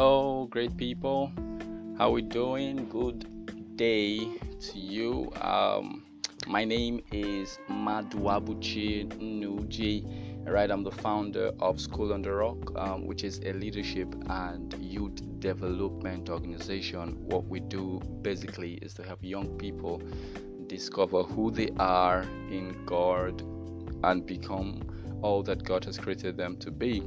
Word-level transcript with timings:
Hello, 0.00 0.46
great 0.48 0.76
people. 0.76 1.32
How 1.98 2.10
we 2.10 2.22
doing? 2.22 2.88
Good 2.88 3.76
day 3.76 4.28
to 4.60 4.78
you. 4.78 5.32
Um, 5.40 6.06
my 6.46 6.64
name 6.64 7.00
is 7.10 7.58
Maduabuchi 7.68 9.08
Nuji. 9.18 10.46
Right, 10.46 10.70
I'm 10.70 10.84
the 10.84 10.92
founder 10.92 11.50
of 11.58 11.80
School 11.80 12.12
on 12.12 12.22
the 12.22 12.32
Rock, 12.32 12.78
um, 12.78 13.08
which 13.08 13.24
is 13.24 13.40
a 13.40 13.52
leadership 13.54 14.14
and 14.30 14.72
youth 14.80 15.20
development 15.40 16.30
organization. 16.30 17.16
What 17.26 17.48
we 17.48 17.58
do 17.58 17.98
basically 18.22 18.74
is 18.74 18.94
to 18.94 19.02
help 19.02 19.18
young 19.24 19.58
people 19.58 20.00
discover 20.68 21.24
who 21.24 21.50
they 21.50 21.70
are 21.80 22.22
in 22.52 22.84
God 22.86 23.42
and 24.04 24.24
become 24.24 24.80
all 25.22 25.42
that 25.42 25.64
God 25.64 25.84
has 25.86 25.98
created 25.98 26.36
them 26.36 26.56
to 26.58 26.70
be 26.70 27.02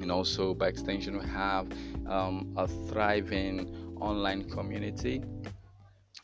and 0.00 0.10
also 0.10 0.54
by 0.54 0.68
extension 0.68 1.18
we 1.18 1.26
have 1.26 1.66
um, 2.06 2.52
a 2.56 2.66
thriving 2.66 3.94
online 4.00 4.48
community 4.50 5.22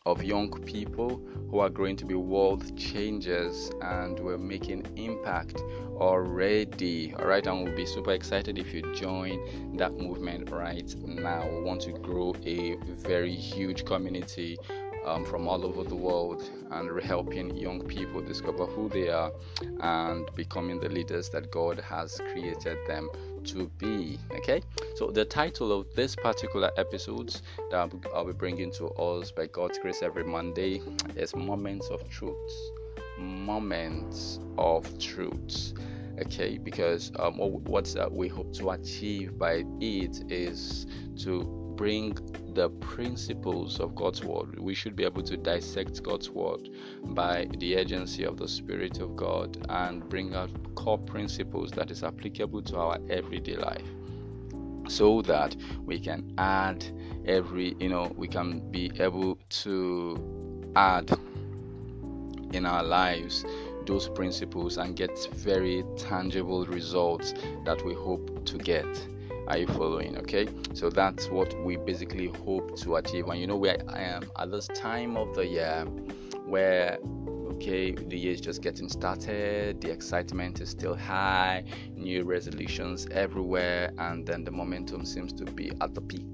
of 0.04 0.22
young 0.22 0.50
people 0.64 1.22
who 1.50 1.60
are 1.60 1.68
going 1.68 1.96
to 1.96 2.04
be 2.04 2.14
world 2.14 2.77
changers 2.77 3.70
and 3.82 4.18
we're 4.18 4.38
making 4.38 4.84
impact 4.96 5.62
already. 5.96 7.14
All 7.18 7.27
right 7.27 7.46
and 7.46 7.62
we'll 7.62 7.77
be 7.77 7.86
super 7.86 8.12
excited 8.12 8.58
if 8.58 8.74
you 8.74 8.82
join 8.94 9.77
that 9.77 9.92
movement 9.96 10.50
right 10.50 10.92
now. 11.04 11.48
We 11.48 11.62
want 11.62 11.82
to 11.82 11.92
grow 11.92 12.34
a 12.44 12.77
very 12.98 13.34
huge 13.34 13.84
community 13.84 14.58
um, 15.04 15.24
from 15.24 15.48
all 15.48 15.64
over 15.64 15.84
the 15.84 15.96
world 15.96 16.48
and 16.70 17.02
helping 17.02 17.56
young 17.56 17.80
people 17.82 18.22
discover 18.22 18.66
who 18.66 18.88
they 18.88 19.08
are 19.08 19.32
and 19.80 20.28
becoming 20.34 20.80
the 20.80 20.88
leaders 20.88 21.28
that 21.30 21.50
God 21.50 21.78
has 21.80 22.20
created 22.32 22.78
them 22.86 23.08
to 23.46 23.70
be. 23.78 24.18
Okay, 24.32 24.62
so 24.96 25.10
the 25.10 25.24
title 25.24 25.72
of 25.72 25.86
this 25.94 26.14
particular 26.16 26.70
episode 26.76 27.34
that 27.70 27.92
I'll 28.14 28.24
be 28.24 28.32
bringing 28.32 28.70
to 28.72 28.88
us 28.88 29.30
by 29.30 29.46
God's 29.46 29.78
grace 29.78 30.02
every 30.02 30.24
Monday 30.24 30.82
is 31.16 31.34
Moments 31.34 31.88
of 31.88 32.08
Truth. 32.08 32.36
Moments 33.18 34.38
of 34.58 34.98
Truth 34.98 35.74
okay 36.20 36.58
because 36.58 37.10
um, 37.18 37.38
what 37.38 37.96
uh, 37.96 38.08
we 38.10 38.28
hope 38.28 38.52
to 38.52 38.70
achieve 38.70 39.38
by 39.38 39.64
it 39.80 40.30
is 40.30 40.86
to 41.16 41.61
bring 41.83 42.16
the 42.55 42.70
principles 42.78 43.80
of 43.80 43.92
God's 43.97 44.22
word. 44.22 44.56
We 44.56 44.72
should 44.72 44.94
be 44.94 45.02
able 45.02 45.25
to 45.25 45.36
dissect 45.36 46.00
God's 46.00 46.30
word 46.30 46.69
by 47.06 47.48
the 47.58 47.75
agency 47.75 48.22
of 48.22 48.36
the 48.36 48.47
Spirit 48.47 49.00
of 49.00 49.16
God 49.16 49.66
and 49.69 50.08
bring 50.08 50.33
out 50.33 50.50
core 50.77 50.97
principles 50.97 51.72
that 51.72 51.91
is 51.91 52.05
applicable 52.05 52.62
to 52.62 52.77
our 52.77 52.98
everyday 53.10 53.56
life 53.56 53.88
so 54.86 55.22
that 55.22 55.56
we 55.84 55.98
can 55.98 56.33
add 56.38 56.84
every 57.27 57.75
you 57.80 57.88
know 57.88 58.12
we 58.16 58.28
can 58.28 58.60
be 58.70 58.92
able 59.00 59.36
to 59.48 60.70
add 60.77 61.10
in 62.53 62.64
our 62.64 62.84
lives 62.84 63.44
those 63.86 64.08
principles 64.08 64.78
and 64.78 64.94
get 64.94 65.19
very 65.34 65.83
tangible 65.97 66.64
results 66.64 67.34
that 67.64 67.84
we 67.84 67.92
hope 67.92 68.44
to 68.44 68.56
get 68.58 68.86
are 69.48 69.58
you 69.58 69.66
following? 69.66 70.16
Okay, 70.18 70.46
so 70.74 70.90
that's 70.90 71.28
what 71.28 71.54
we 71.64 71.76
basically 71.76 72.28
hope 72.28 72.76
to 72.78 72.96
achieve. 72.96 73.26
And 73.28 73.40
you 73.40 73.46
know, 73.46 73.56
where 73.56 73.82
I 73.88 74.02
am 74.02 74.30
at 74.38 74.50
this 74.50 74.68
time 74.68 75.16
of 75.16 75.34
the 75.34 75.46
year 75.46 75.86
where 76.46 76.98
okay 77.52 77.92
the 77.92 78.18
year 78.18 78.32
is 78.32 78.40
just 78.40 78.60
getting 78.60 78.88
started 78.88 79.80
the 79.80 79.90
excitement 79.90 80.60
is 80.60 80.70
still 80.70 80.96
high 80.96 81.62
new 81.94 82.24
resolutions 82.24 83.06
everywhere 83.12 83.92
and 83.98 84.26
then 84.26 84.42
the 84.42 84.50
momentum 84.50 85.04
seems 85.04 85.32
to 85.32 85.44
be 85.44 85.70
at 85.81 85.94
the 85.94 86.00
peak 86.00 86.25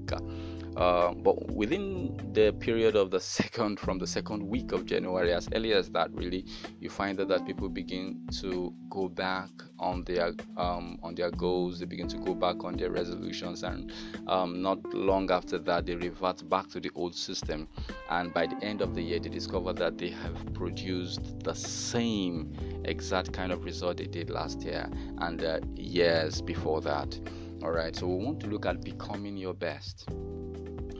uh, 0.75 1.13
but 1.13 1.51
within 1.51 2.15
the 2.33 2.53
period 2.53 2.95
of 2.95 3.11
the 3.11 3.19
second, 3.39 3.79
from 3.79 3.97
the 3.97 4.07
second 4.07 4.47
week 4.47 4.71
of 4.71 4.85
January, 4.85 5.33
as 5.33 5.49
early 5.53 5.73
as 5.73 5.89
that, 5.91 6.11
really, 6.13 6.45
you 6.79 6.89
find 6.89 7.17
that, 7.17 7.27
that 7.27 7.45
people 7.45 7.69
begin 7.69 8.27
to 8.39 8.73
go 8.89 9.09
back 9.09 9.49
on 9.79 10.03
their 10.03 10.33
um, 10.57 10.99
on 11.03 11.15
their 11.15 11.31
goals. 11.31 11.79
They 11.79 11.85
begin 11.85 12.07
to 12.09 12.17
go 12.17 12.33
back 12.33 12.63
on 12.63 12.77
their 12.77 12.91
resolutions, 12.91 13.63
and 13.63 13.91
um, 14.27 14.61
not 14.61 14.83
long 14.93 15.31
after 15.31 15.57
that, 15.59 15.85
they 15.85 15.95
revert 15.95 16.47
back 16.49 16.69
to 16.69 16.79
the 16.79 16.91
old 16.95 17.15
system. 17.15 17.67
And 18.09 18.33
by 18.33 18.47
the 18.47 18.63
end 18.63 18.81
of 18.81 18.95
the 18.95 19.01
year, 19.01 19.19
they 19.19 19.29
discover 19.29 19.73
that 19.73 19.97
they 19.97 20.09
have 20.09 20.53
produced 20.53 21.43
the 21.43 21.53
same 21.53 22.53
exact 22.85 23.33
kind 23.33 23.51
of 23.51 23.63
result 23.63 23.97
they 23.97 24.07
did 24.07 24.29
last 24.29 24.61
year 24.63 24.89
and 25.19 25.43
uh, 25.43 25.59
years 25.75 26.41
before 26.41 26.81
that. 26.81 27.19
All 27.61 27.71
right, 27.71 27.93
so 27.93 28.07
we 28.07 28.23
want 28.23 28.39
to 28.41 28.47
look 28.47 28.65
at 28.65 28.81
becoming 28.81 29.35
your 29.35 29.53
best 29.53 30.07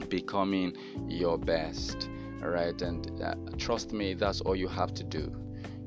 becoming 0.10 0.76
your 1.08 1.38
best. 1.38 2.10
Right, 2.42 2.82
and 2.82 3.22
uh, 3.22 3.36
trust 3.58 3.92
me, 3.92 4.14
that's 4.14 4.40
all 4.42 4.56
you 4.56 4.70
have 4.70 4.94
to 4.94 5.04
do. 5.04 5.36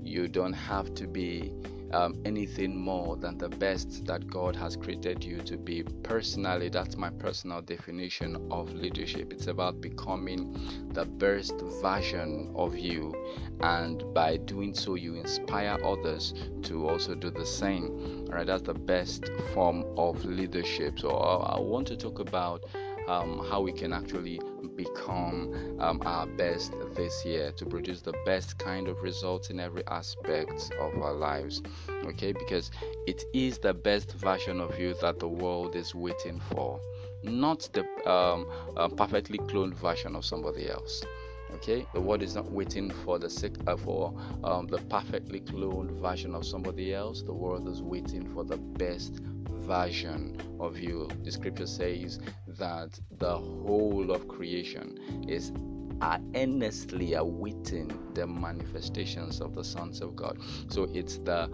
You 0.03 0.29
don't 0.29 0.53
have 0.53 0.95
to 0.97 1.07
be 1.07 1.53
um, 1.93 2.21
anything 2.25 2.77
more 2.77 3.17
than 3.17 3.39
the 3.39 3.49
best 3.49 4.05
that 4.07 4.27
God 4.27 4.57
has 4.57 4.77
created 4.77 5.23
you 5.23 5.39
to 5.39 5.57
be. 5.57 5.83
Personally, 6.03 6.69
that's 6.69 6.97
my 6.97 7.11
personal 7.11 7.61
definition 7.63 8.49
of 8.51 8.73
leadership. 8.73 9.33
It's 9.33 9.47
about 9.47 9.81
becoming 9.81 10.89
the 10.93 11.05
best 11.05 11.61
version 11.83 12.53
of 12.55 12.77
you, 12.77 13.15
and 13.61 14.03
by 14.15 14.39
doing 14.39 14.75
so, 14.75 14.95
you 14.95 15.15
inspire 15.15 15.79
others 15.85 16.35
to 16.63 16.89
also 16.89 17.15
do 17.15 17.31
the 17.31 17.47
same. 17.47 18.27
Right, 18.27 18.47
that's 18.47 18.63
the 18.63 18.75
best 18.75 19.31
form 19.53 19.85
of 19.97 20.25
leadership. 20.25 20.99
So, 20.99 21.11
I, 21.11 21.57
I 21.57 21.61
want 21.61 21.87
to 21.89 21.97
talk 21.97 22.19
about 22.19 22.65
um, 23.09 23.45
how 23.51 23.61
we 23.61 23.73
can 23.73 23.93
actually 23.93 24.41
become 24.77 25.77
um, 25.81 26.01
our 26.05 26.27
best 26.27 26.75
this 26.95 27.25
year 27.25 27.53
to 27.53 27.67
produce 27.67 28.01
the 28.01 28.15
best 28.25 28.59
kind 28.59 28.89
of 28.89 29.03
results 29.03 29.51
in 29.51 29.61
every 29.61 29.87
aspect 29.89 30.71
of 30.81 30.95
our 31.03 31.13
lives. 31.13 31.63
Okay, 32.05 32.33
because 32.33 32.71
it 33.07 33.25
is 33.33 33.59
the 33.59 33.75
best 33.75 34.13
version 34.13 34.61
of 34.61 34.79
you 34.79 34.95
that 35.01 35.19
the 35.19 35.29
world 35.29 35.77
is 35.77 35.95
waiting 35.95 36.41
for, 36.51 36.81
not 37.23 37.69
the 37.73 37.85
um, 38.11 38.47
uh, 38.77 38.89
perfectly 38.89 39.39
cloned 39.39 39.75
version 39.75 40.17
of 40.17 40.25
somebody 40.25 40.69
else 40.69 41.03
okay 41.55 41.87
the 41.93 42.01
world 42.01 42.23
is 42.23 42.35
not 42.35 42.51
waiting 42.51 42.91
for 42.91 43.19
the 43.19 43.29
sick 43.29 43.53
uh, 43.67 43.77
for 43.77 44.15
um, 44.45 44.67
the 44.67 44.79
perfectly 44.89 45.41
cloned 45.41 45.91
version 46.01 46.35
of 46.35 46.45
somebody 46.45 46.95
else 46.95 47.23
the 47.23 47.33
world 47.33 47.69
is 47.69 47.83
waiting 47.83 48.27
for 48.33 48.45
the 48.45 48.57
best 48.57 49.21
version 49.63 50.37
of 50.61 50.79
you. 50.79 51.09
The 51.25 51.33
scripture 51.33 51.67
says 51.67 52.19
that 52.47 52.99
the 53.19 53.37
whole 53.37 54.11
of 54.11 54.29
creation 54.29 55.25
is 55.29 55.53
earnestly 56.35 57.15
awaiting 57.15 57.91
the 58.15 58.27
manifestations 58.27 59.41
of 59.41 59.55
the 59.55 59.65
sons 59.65 60.01
of 60.01 60.17
God. 60.17 60.39
So 60.69 60.89
it's 60.93 61.19
the 61.19 61.49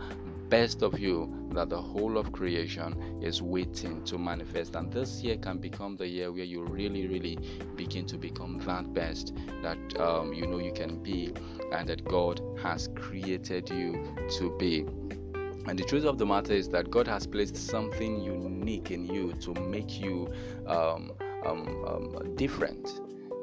best 0.49 0.83
of 0.83 0.99
you 0.99 1.51
that 1.53 1.69
the 1.69 1.81
whole 1.81 2.17
of 2.17 2.33
creation 2.33 3.21
is 3.23 3.43
waiting 3.43 4.03
to 4.05 4.19
manifest. 4.19 4.75
And 4.77 4.91
this 4.93 5.23
year 5.23 5.37
can 5.37 5.59
become 5.59 5.97
the 5.97 6.07
year 6.07 6.33
where 6.33 6.45
you 6.45 6.65
really, 6.65 7.07
really 7.07 7.39
begin 7.77 8.07
to 8.07 8.17
become 8.17 8.59
that 8.61 8.93
best 8.95 9.35
that 9.63 9.79
um, 10.01 10.33
you 10.33 10.47
know 10.47 10.59
you 10.59 10.73
can 10.73 11.03
be 11.03 11.33
and 11.73 11.89
that 11.89 12.05
God 12.05 12.41
has 12.63 12.89
created 12.95 13.69
you 13.71 14.17
to 14.39 14.57
be. 14.59 14.87
And 15.69 15.79
the 15.79 15.85
truth 15.85 16.07
of 16.07 16.17
the 16.17 16.25
matter 16.25 16.55
is 16.55 16.71
that 16.71 16.91
God 16.91 17.07
has 17.09 17.27
placed 17.27 17.55
something 17.55 18.23
unique 18.23 18.91
in 18.91 19.05
you 19.05 19.35
to 19.35 19.53
make 19.53 20.01
you 20.01 20.33
um, 20.67 21.13
um, 21.45 21.85
um, 21.87 22.35
different. 22.37 22.89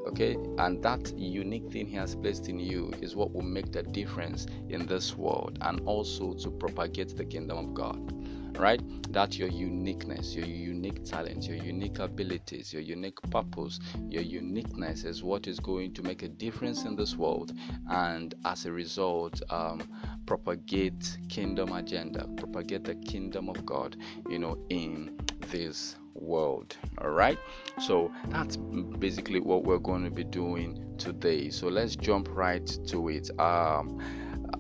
Okay, 0.07 0.35
and 0.57 0.81
that 0.81 1.15
unique 1.15 1.71
thing 1.71 1.85
He 1.85 1.95
has 1.97 2.15
placed 2.15 2.49
in 2.49 2.59
you 2.59 2.91
is 2.99 3.15
what 3.15 3.31
will 3.31 3.43
make 3.43 3.71
the 3.71 3.83
difference 3.83 4.47
in 4.69 4.87
this 4.87 5.15
world 5.15 5.59
and 5.61 5.81
also 5.81 6.33
to 6.33 6.49
propagate 6.49 7.15
the 7.15 7.25
kingdom 7.25 7.57
of 7.59 7.73
God 7.75 8.11
right? 8.57 8.81
That's 9.11 9.37
your 9.37 9.49
uniqueness, 9.49 10.33
your 10.35 10.45
unique 10.45 11.03
talent, 11.03 11.47
your 11.47 11.57
unique 11.57 11.99
abilities, 11.99 12.73
your 12.73 12.81
unique 12.81 13.21
purpose, 13.29 13.79
your 14.09 14.23
uniqueness 14.23 15.03
is 15.03 15.23
what 15.23 15.47
is 15.47 15.59
going 15.59 15.93
to 15.95 16.03
make 16.03 16.23
a 16.23 16.27
difference 16.27 16.83
in 16.83 16.95
this 16.95 17.15
world, 17.15 17.53
and 17.89 18.33
as 18.45 18.65
a 18.65 18.71
result, 18.71 19.41
um, 19.49 19.81
propagate 20.25 21.17
kingdom 21.29 21.71
agenda, 21.71 22.27
propagate 22.37 22.83
the 22.83 22.95
kingdom 22.95 23.49
of 23.49 23.65
God, 23.65 23.95
you 24.29 24.39
know, 24.39 24.57
in 24.69 25.17
this 25.51 25.95
world. 26.13 26.75
All 26.99 27.11
right, 27.11 27.37
so 27.79 28.11
that's 28.29 28.57
basically 28.57 29.39
what 29.39 29.63
we're 29.63 29.77
going 29.77 30.03
to 30.03 30.11
be 30.11 30.23
doing 30.23 30.95
today. 30.97 31.49
So 31.49 31.67
let's 31.67 31.95
jump 31.95 32.29
right 32.31 32.65
to 32.87 33.09
it. 33.09 33.29
Um, 33.39 34.01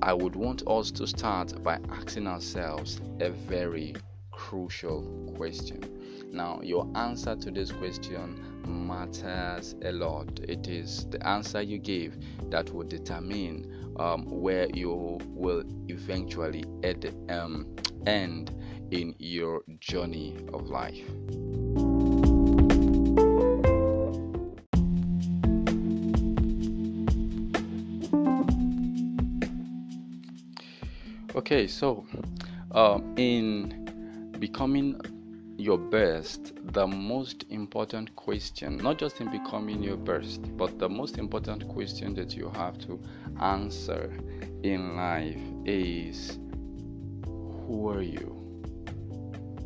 I 0.01 0.13
would 0.13 0.35
want 0.35 0.63
us 0.67 0.91
to 0.91 1.07
start 1.07 1.63
by 1.63 1.79
asking 1.89 2.27
ourselves 2.27 3.01
a 3.19 3.29
very 3.29 3.95
crucial 4.31 5.33
question. 5.37 5.81
Now, 6.31 6.59
your 6.61 6.87
answer 6.95 7.35
to 7.35 7.51
this 7.51 7.71
question 7.71 8.41
matters 8.67 9.75
a 9.83 9.91
lot. 9.93 10.39
It 10.41 10.67
is 10.67 11.05
the 11.09 11.25
answer 11.25 11.61
you 11.61 11.77
give 11.77 12.17
that 12.49 12.73
will 12.73 12.83
determine 12.83 13.74
um, 13.97 14.25
where 14.25 14.67
you 14.73 15.19
will 15.29 15.63
eventually 15.87 16.63
ed, 16.83 17.13
um, 17.29 17.75
end 18.05 18.51
in 18.91 19.15
your 19.19 19.63
journey 19.79 20.37
of 20.53 20.67
life. 20.67 21.01
Okay, 31.35 31.67
so 31.67 32.05
um, 32.71 33.13
in 33.17 34.31
becoming 34.39 34.99
your 35.57 35.77
best, 35.77 36.53
the 36.73 36.85
most 36.85 37.45
important 37.49 38.13
question, 38.15 38.77
not 38.77 38.97
just 38.97 39.21
in 39.21 39.31
becoming 39.31 39.81
your 39.81 39.95
best, 39.95 40.41
but 40.57 40.77
the 40.79 40.89
most 40.89 41.17
important 41.17 41.67
question 41.69 42.13
that 42.15 42.35
you 42.35 42.49
have 42.49 42.77
to 42.79 42.99
answer 43.39 44.11
in 44.63 44.95
life 44.95 45.39
is 45.65 46.37
Who 47.25 47.89
are 47.89 48.01
you? 48.01 48.31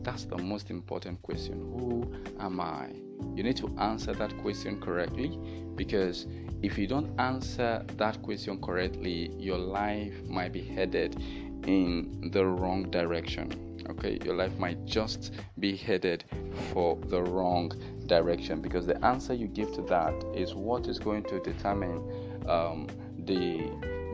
That's 0.04 0.26
the 0.26 0.38
most 0.38 0.70
important 0.70 1.22
question. 1.24 1.56
Who 1.78 2.14
am 2.40 2.60
I? 2.60 2.90
You 3.36 3.44
need 3.44 3.58
to 3.58 3.76
answer 3.80 4.14
that 4.14 4.38
question 4.38 4.80
correctly 4.80 5.38
because 5.76 6.28
if 6.62 6.78
you 6.78 6.88
don't 6.88 7.20
answer 7.20 7.84
that 7.98 8.22
question 8.22 8.62
correctly, 8.62 9.34
your 9.38 9.58
life 9.58 10.14
might 10.26 10.54
be 10.54 10.62
headed 10.62 11.22
in 11.66 12.30
the 12.32 12.46
wrong 12.46 12.90
direction 12.92 13.69
okay 13.90 14.20
your 14.24 14.36
life 14.36 14.56
might 14.58 14.86
just 14.86 15.34
be 15.60 15.76
headed 15.76 16.24
for 16.72 16.98
the 17.08 17.22
wrong 17.22 17.72
direction 18.08 18.62
because 18.62 18.86
the 18.86 19.04
answer 19.06 19.34
you 19.34 19.48
give 19.48 19.72
to 19.74 19.82
that 19.84 20.14
is 20.36 20.54
what 20.54 20.88
is 20.88 21.00
going 21.00 21.24
to 21.24 21.40
determine 21.40 21.98
um, 22.48 22.88
the 23.26 23.70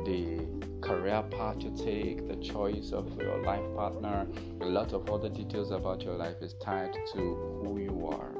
the 0.05 0.45
career 0.81 1.23
path 1.31 1.55
you 1.59 1.75
take 1.75 2.27
the 2.27 2.35
choice 2.35 2.91
of 2.91 3.19
your 3.19 3.41
life 3.41 3.63
partner. 3.75 4.27
A 4.61 4.65
lot 4.65 4.93
of 4.93 5.09
other 5.09 5.29
details 5.29 5.71
about 5.71 6.03
your 6.03 6.13
life 6.13 6.35
is 6.41 6.53
tied 6.61 6.93
to 7.13 7.61
who 7.63 7.79
you 7.79 8.07
are 8.11 8.35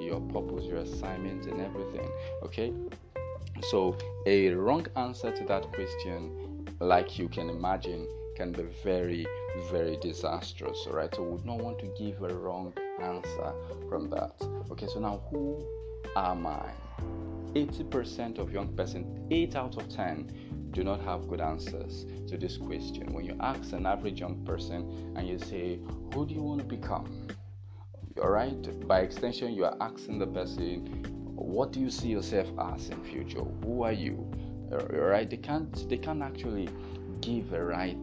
your 0.00 0.20
purpose 0.20 0.64
your 0.64 0.78
assignments 0.78 1.46
and 1.46 1.60
everything 1.60 2.08
okay? 2.42 2.72
So 3.68 3.96
a 4.26 4.50
wrong 4.50 4.86
answer 4.96 5.30
to 5.30 5.44
that 5.44 5.70
question 5.72 6.66
like 6.80 7.18
you 7.18 7.28
can 7.28 7.50
imagine 7.50 8.08
can 8.34 8.52
be 8.52 8.62
very, 8.82 9.26
very 9.70 9.96
disastrous. 9.96 10.86
Right, 10.90 11.14
so 11.14 11.22
we 11.22 11.30
would 11.30 11.46
not 11.46 11.58
want 11.58 11.78
to 11.80 11.86
give 11.98 12.22
a 12.22 12.34
wrong 12.34 12.72
answer 13.00 13.52
from 13.88 14.10
that. 14.10 14.34
Okay, 14.70 14.86
so 14.86 15.00
now 15.00 15.22
who 15.30 15.64
am 16.16 16.46
I? 16.46 16.70
80% 17.54 18.38
of 18.38 18.52
young 18.52 18.68
person, 18.76 19.26
8 19.30 19.56
out 19.56 19.76
of 19.76 19.88
10, 19.88 20.70
do 20.70 20.84
not 20.84 21.00
have 21.00 21.28
good 21.28 21.40
answers 21.40 22.06
to 22.28 22.38
this 22.38 22.56
question. 22.56 23.12
When 23.12 23.24
you 23.24 23.36
ask 23.40 23.72
an 23.72 23.86
average 23.86 24.20
young 24.20 24.44
person 24.44 25.14
and 25.16 25.26
you 25.28 25.38
say, 25.38 25.80
Who 26.14 26.26
do 26.26 26.34
you 26.34 26.42
want 26.42 26.60
to 26.60 26.66
become? 26.66 27.26
All 28.22 28.30
right, 28.30 28.86
by 28.86 29.00
extension, 29.00 29.52
you 29.52 29.64
are 29.64 29.76
asking 29.80 30.18
the 30.20 30.26
person, 30.28 31.04
What 31.34 31.72
do 31.72 31.80
you 31.80 31.90
see 31.90 32.08
yourself 32.08 32.48
as 32.58 32.88
in 32.88 33.02
future? 33.02 33.42
Who 33.64 33.82
are 33.82 33.92
you? 33.92 34.30
All 34.72 34.78
right, 34.86 35.28
they 35.28 35.36
can't 35.36 35.88
they 35.88 35.96
can't 35.96 36.22
actually 36.22 36.68
give 37.20 37.52
a 37.52 37.62
right 37.62 37.96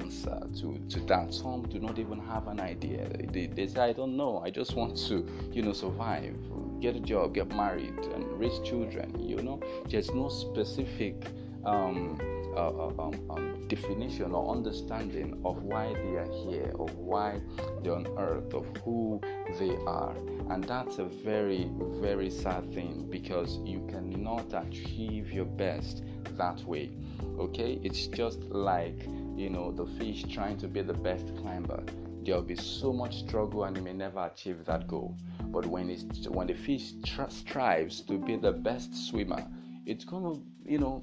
answer 0.00 0.40
to, 0.60 0.78
to 0.88 1.00
that. 1.06 1.32
Some 1.32 1.62
do 1.68 1.78
not 1.78 1.98
even 1.98 2.20
have 2.20 2.48
an 2.48 2.60
idea. 2.60 3.08
They, 3.32 3.46
they 3.46 3.66
say, 3.66 3.80
I 3.80 3.92
don't 3.92 4.16
know, 4.16 4.38
I 4.38 4.50
just 4.50 4.74
want 4.74 4.96
to, 5.08 5.26
you 5.52 5.62
know, 5.62 5.72
survive, 5.72 6.34
get 6.80 6.96
a 6.96 7.00
job, 7.00 7.34
get 7.34 7.48
married, 7.54 7.98
and 8.14 8.24
raise 8.38 8.58
children. 8.60 9.14
You 9.18 9.42
know, 9.42 9.60
there's 9.88 10.10
no 10.12 10.28
specific 10.28 11.26
um, 11.64 12.18
uh, 12.56 12.88
um, 12.98 13.14
um, 13.30 13.68
definition 13.68 14.32
or 14.32 14.54
understanding 14.54 15.40
of 15.44 15.62
why 15.62 15.92
they 15.92 16.16
are 16.16 16.30
here, 16.44 16.72
of 16.78 16.94
why 16.96 17.40
they're 17.82 17.94
on 17.94 18.06
earth, 18.18 18.54
of 18.54 18.66
who 18.84 19.20
they 19.58 19.76
are. 19.86 20.14
And 20.50 20.64
that's 20.64 20.98
a 20.98 21.04
very, 21.04 21.70
very 22.00 22.30
sad 22.30 22.72
thing 22.72 23.06
because 23.10 23.58
you 23.64 23.86
cannot 23.88 24.52
achieve 24.52 25.32
your 25.32 25.44
best 25.44 26.02
that 26.36 26.62
way 26.64 26.92
okay? 27.38 27.78
It's 27.82 28.06
just 28.06 28.40
like 28.44 29.02
you 29.36 29.50
know 29.50 29.72
the 29.72 29.86
fish 29.98 30.24
trying 30.24 30.58
to 30.58 30.68
be 30.68 30.82
the 30.82 30.94
best 30.94 31.26
climber. 31.36 31.82
There'll 32.24 32.42
be 32.42 32.56
so 32.56 32.92
much 32.92 33.20
struggle 33.20 33.64
and 33.64 33.76
you 33.76 33.82
may 33.82 33.92
never 33.92 34.24
achieve 34.32 34.64
that 34.64 34.88
goal. 34.88 35.16
But 35.44 35.66
when 35.66 35.90
it's 35.90 36.28
when 36.28 36.48
the 36.48 36.54
fish 36.54 36.92
tr- 37.04 37.28
strives 37.28 38.00
to 38.02 38.18
be 38.18 38.36
the 38.36 38.52
best 38.52 39.08
swimmer 39.08 39.46
it's 39.86 40.04
to 40.04 40.42
you 40.64 40.78
know 40.78 41.02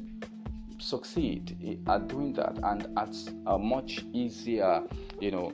succeed 0.83 1.79
at 1.87 2.07
doing 2.07 2.33
that 2.33 2.57
and 2.63 2.87
at 2.97 3.15
a 3.47 3.57
much 3.57 4.05
easier 4.13 4.83
you 5.19 5.31
know 5.31 5.53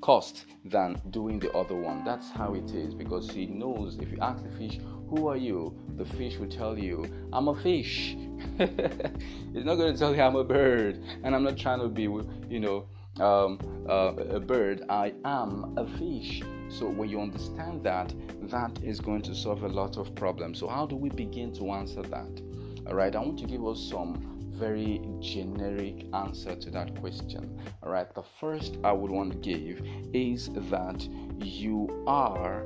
cost 0.00 0.46
than 0.64 1.00
doing 1.10 1.38
the 1.38 1.50
other 1.52 1.74
one 1.74 2.04
that's 2.04 2.30
how 2.30 2.54
it 2.54 2.70
is 2.72 2.94
because 2.94 3.30
he 3.30 3.46
knows 3.46 3.98
if 3.98 4.10
you 4.10 4.18
ask 4.20 4.42
the 4.42 4.50
fish 4.50 4.78
who 5.08 5.28
are 5.28 5.36
you 5.36 5.74
the 5.96 6.04
fish 6.04 6.36
will 6.38 6.48
tell 6.48 6.76
you 6.78 7.04
i'm 7.32 7.48
a 7.48 7.62
fish 7.62 8.16
it's 8.58 9.64
not 9.64 9.76
going 9.76 9.92
to 9.92 9.98
tell 9.98 10.14
you 10.14 10.20
I'm 10.20 10.36
a 10.36 10.44
bird, 10.44 11.02
and 11.22 11.34
I'm 11.34 11.42
not 11.42 11.56
trying 11.56 11.80
to 11.80 11.88
be, 11.88 12.02
you 12.02 12.60
know, 12.60 12.86
um, 13.20 13.58
uh, 13.88 14.14
a 14.14 14.40
bird. 14.40 14.84
I 14.88 15.14
am 15.24 15.74
a 15.76 15.86
fish. 15.98 16.42
So 16.68 16.88
when 16.88 17.08
you 17.08 17.20
understand 17.20 17.84
that, 17.84 18.12
that 18.42 18.82
is 18.82 19.00
going 19.00 19.22
to 19.22 19.34
solve 19.34 19.62
a 19.62 19.68
lot 19.68 19.96
of 19.96 20.14
problems. 20.14 20.58
So 20.58 20.68
how 20.68 20.86
do 20.86 20.96
we 20.96 21.10
begin 21.10 21.52
to 21.54 21.70
answer 21.72 22.02
that? 22.02 22.42
All 22.86 22.94
right, 22.94 23.14
I 23.14 23.20
want 23.20 23.38
to 23.40 23.46
give 23.46 23.64
us 23.66 23.80
some 23.80 24.31
very 24.52 25.00
generic 25.20 26.06
answer 26.14 26.54
to 26.54 26.70
that 26.70 26.94
question. 27.00 27.60
All 27.82 27.90
right, 27.90 28.12
the 28.14 28.22
first 28.40 28.78
I 28.84 28.92
would 28.92 29.10
want 29.10 29.32
to 29.32 29.38
give 29.38 29.82
is 30.12 30.50
that 30.70 31.06
you 31.38 32.04
are 32.06 32.64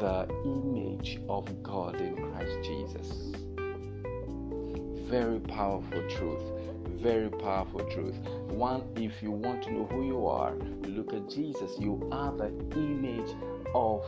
the 0.00 0.28
image 0.44 1.20
of 1.28 1.62
God 1.62 2.00
in 2.00 2.16
Christ 2.16 2.56
Jesus 2.62 3.32
very 5.12 5.40
powerful 5.40 6.02
truth. 6.08 6.40
Very 7.02 7.28
powerful 7.28 7.84
truth. 7.90 8.16
One, 8.48 8.82
if 8.96 9.22
you 9.22 9.30
want 9.30 9.62
to 9.64 9.70
know 9.70 9.84
who 9.84 10.06
you 10.06 10.26
are, 10.26 10.54
look 10.88 11.12
at 11.12 11.28
Jesus. 11.28 11.72
You 11.78 12.08
are 12.10 12.32
the 12.32 12.46
image 12.74 13.28
of 13.74 14.04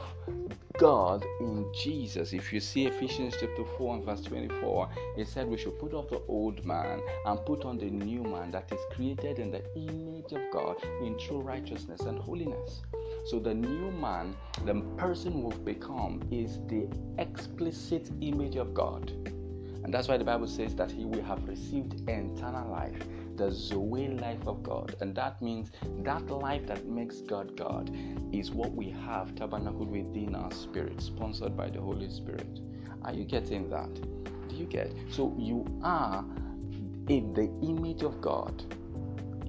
God 0.78 1.25
in 1.40 1.66
Jesus. 1.72 2.32
If 2.32 2.52
you 2.52 2.61
see 2.61 2.87
Ephesians 2.87 3.34
chapter 3.38 3.64
4 3.78 3.94
and 3.96 4.05
verse 4.05 4.22
24, 4.22 4.88
it 5.16 5.28
said 5.28 5.46
we 5.46 5.56
should 5.56 5.78
put 5.78 5.94
off 5.94 6.08
the 6.11 6.20
old 6.26 6.64
man 6.64 7.00
and 7.26 7.46
put 7.46 7.64
on 7.64 7.78
the 7.78 7.87
new 7.90 8.23
man 8.23 8.50
that 8.50 8.73
is 8.73 8.80
created 8.92 9.38
in 9.38 9.50
the 9.50 9.62
image 9.76 10.33
of 10.33 10.42
God 10.52 10.76
in 11.00 11.16
true 11.18 11.40
righteousness 11.40 12.00
and 12.00 12.18
holiness. 12.18 12.83
So 13.26 13.38
the 13.38 13.54
new 13.54 13.90
man, 13.92 14.37
the 14.64 14.75
person 14.97 15.42
we've 15.42 15.64
become, 15.64 16.23
is 16.30 16.59
the 16.66 16.88
explicit 17.18 18.11
image 18.21 18.56
of 18.56 18.75
God. 18.75 19.12
And 19.85 19.92
that's 19.92 20.09
why 20.09 20.16
the 20.16 20.25
Bible 20.25 20.49
says 20.49 20.75
that 20.76 20.90
he 20.90 21.04
will 21.04 21.23
have 21.23 21.47
received 21.47 22.09
eternal 22.09 22.71
life, 22.71 22.97
the 23.37 23.50
Zoe 23.50 24.09
life 24.09 24.47
of 24.47 24.62
God. 24.62 24.97
And 25.00 25.14
that 25.14 25.41
means 25.43 25.71
that 26.03 26.26
life 26.29 26.67
that 26.67 26.87
makes 26.87 27.21
God 27.21 27.57
God 27.57 27.91
is 28.33 28.50
what 28.50 28.73
we 28.73 28.91
have 28.91 29.35
tabernacled 29.35 29.91
within 29.91 30.35
our 30.35 30.53
spirit, 30.53 31.00
sponsored 31.00 31.57
by 31.57 31.71
the 31.71 31.81
Holy 31.81 32.11
Spirit. 32.11 32.61
Are 33.03 33.12
you 33.12 33.25
getting 33.25 33.69
that? 33.71 33.93
Do 34.49 34.57
you 34.57 34.67
get? 34.67 34.93
So 35.11 35.35
you 35.38 35.67
are 35.83 36.25
in 37.09 37.35
the 37.35 37.50
image 37.67 38.03
of 38.03 38.21
God 38.21 38.64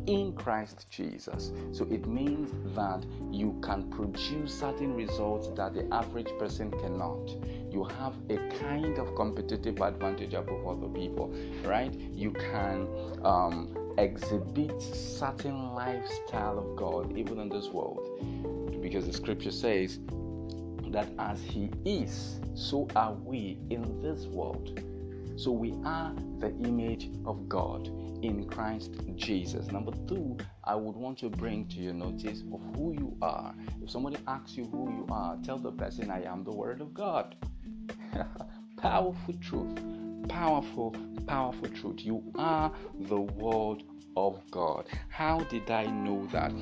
in 0.08 0.34
Christ 0.34 0.88
Jesus. 0.90 1.52
So 1.72 1.86
it 1.92 2.06
means 2.08 2.52
that 2.76 3.06
you 3.32 3.60
can 3.62 3.90
produce 3.90 4.54
certain 4.54 4.96
results 4.96 5.50
that 5.56 5.74
the 5.74 5.88
average 5.94 6.30
person 6.40 6.72
cannot. 6.72 7.30
You 7.72 7.84
have 7.84 8.14
a 8.30 8.38
kind 8.60 8.98
of 8.98 9.16
competitive 9.16 9.82
advantage 9.82 10.34
above 10.34 10.68
other 10.68 10.88
people, 10.88 11.34
right? 11.64 11.94
You 11.94 12.32
can 12.32 12.88
um, 13.24 13.76
exhibit 13.98 14.82
certain 14.82 15.74
lifestyle 15.74 16.60
of 16.60 16.76
God 16.76 17.18
even 17.18 17.40
in 17.40 17.50
this 17.50 17.68
world, 17.68 18.82
because 18.82 19.08
the 19.08 19.14
scripture 19.14 19.52
says 19.52 20.00
that 20.90 21.10
as 21.20 21.42
He 21.44 21.72
is, 21.84 22.40
so 22.54 22.88
are 22.96 23.14
we 23.14 23.58
in 23.70 24.02
this 24.02 24.26
world. 24.28 24.82
So 25.38 25.52
we 25.52 25.74
are 25.84 26.14
the 26.40 26.56
image 26.66 27.10
of 27.26 27.50
God 27.50 27.88
in 28.24 28.48
Christ 28.48 28.92
Jesus. 29.16 29.68
Number 29.68 29.92
two, 30.08 30.38
I 30.64 30.76
would 30.76 30.96
want 30.96 31.18
to 31.20 31.30
bring 31.30 31.68
to 31.68 31.76
your 31.78 31.94
notice 31.94 32.42
of 32.54 32.62
who 32.76 32.94
you 32.94 33.18
are. 33.22 33.54
If 33.84 33.92
somebody 33.92 34.18
asks 34.28 34.56
you 34.56 34.66
who 34.66 34.90
you 34.92 35.06
are, 35.12 35.38
tell 35.44 35.58
the 35.58 35.72
person, 35.72 36.10
I 36.10 36.24
am 36.24 36.46
the 36.46 36.54
Word 36.54 36.80
of 36.80 36.94
God. 36.94 37.36
powerful 38.78 39.34
truth. 39.42 39.78
Powerful, 40.30 40.96
powerful 41.28 41.68
truth. 41.70 42.00
You 42.00 42.24
are 42.36 42.72
the 43.02 43.20
Word 43.20 43.84
of 44.16 44.42
God. 44.52 44.88
How 45.10 45.40
did 45.46 45.70
I 45.72 45.86
know 45.86 46.28
that? 46.28 46.54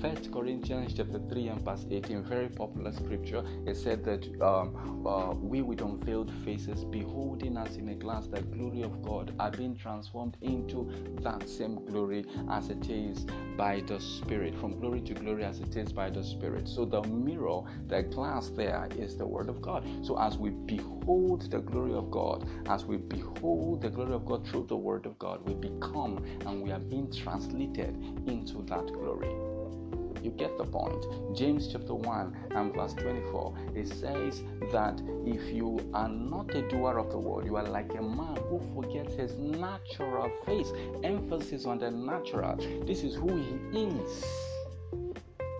First 0.00 0.32
Corinthians 0.32 0.94
chapter 0.94 1.20
3 1.28 1.48
and 1.48 1.62
verse 1.64 1.86
18, 1.90 2.24
very 2.24 2.48
popular 2.48 2.92
scripture. 2.92 3.44
It 3.66 3.76
said 3.76 4.04
that 4.04 4.24
um, 4.42 5.06
uh, 5.06 5.32
we 5.34 5.62
with 5.62 5.80
unveiled 5.80 6.32
faces, 6.44 6.84
beholding 6.84 7.56
as 7.56 7.76
in 7.76 7.88
a 7.90 7.94
glass 7.94 8.26
the 8.26 8.42
glory 8.42 8.82
of 8.82 9.02
God, 9.02 9.34
are 9.38 9.50
being 9.50 9.76
transformed 9.76 10.36
into 10.42 10.90
that 11.22 11.48
same 11.48 11.84
glory 11.86 12.26
as 12.50 12.70
it 12.70 12.88
is 12.90 13.26
by 13.56 13.80
the 13.82 14.00
Spirit, 14.00 14.54
from 14.56 14.78
glory 14.80 15.00
to 15.02 15.14
glory 15.14 15.44
as 15.44 15.60
it 15.60 15.76
is 15.76 15.92
by 15.92 16.10
the 16.10 16.22
Spirit. 16.24 16.68
So 16.68 16.84
the 16.84 17.02
mirror, 17.02 17.62
the 17.88 18.02
glass 18.02 18.50
there 18.50 18.88
is 18.96 19.16
the 19.16 19.26
Word 19.26 19.48
of 19.48 19.62
God. 19.62 19.86
So 20.02 20.18
as 20.18 20.38
we 20.38 20.50
behold 20.50 21.50
the 21.50 21.60
glory 21.60 21.94
of 21.94 22.10
God, 22.10 22.48
as 22.68 22.84
we 22.84 22.98
behold 22.98 23.82
the 23.82 23.90
glory 23.90 24.14
of 24.14 24.24
God 24.26 24.46
through 24.46 24.66
the 24.66 24.76
word 24.76 25.06
of 25.06 25.18
God. 25.18 25.42
We 25.42 25.54
become 25.54 26.24
and 26.46 26.62
we 26.62 26.70
are 26.72 26.78
being 26.94 27.10
translated 27.10 27.92
into 28.28 28.62
that 28.68 28.86
glory. 28.92 29.34
You 30.22 30.30
get 30.30 30.56
the 30.56 30.64
point. 30.64 31.04
James 31.36 31.66
chapter 31.66 31.92
1 31.92 32.36
and 32.52 32.72
verse 32.72 32.94
24. 32.94 33.54
It 33.74 33.88
says 33.88 34.42
that 34.70 35.02
if 35.26 35.52
you 35.52 35.80
are 35.92 36.08
not 36.08 36.54
a 36.54 36.62
doer 36.68 36.98
of 36.98 37.10
the 37.10 37.18
word, 37.18 37.46
you 37.46 37.56
are 37.56 37.66
like 37.66 37.92
a 37.94 38.02
man 38.02 38.38
who 38.48 38.60
forgets 38.74 39.14
his 39.14 39.34
natural 39.36 40.30
face. 40.46 40.70
Emphasis 41.02 41.66
on 41.66 41.80
the 41.80 41.90
natural. 41.90 42.56
This 42.86 43.02
is 43.02 43.16
who 43.16 43.36
he 43.36 43.80
is 43.80 44.24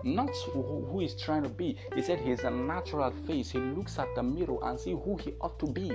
not 0.05 0.29
who 0.53 0.99
he's 0.99 1.15
trying 1.15 1.41
to 1.41 1.49
be. 1.49 1.75
He 1.95 2.01
said 2.03 2.19
he's 2.19 2.43
a 2.43 2.51
natural 2.51 3.11
face. 3.25 3.49
He 3.49 3.57
looks 3.57 3.97
at 3.97 4.13
the 4.15 4.21
mirror 4.21 4.59
and 4.61 4.79
see 4.79 4.91
who 4.91 5.17
he 5.17 5.33
ought 5.41 5.59
to 5.59 5.65
be. 5.65 5.91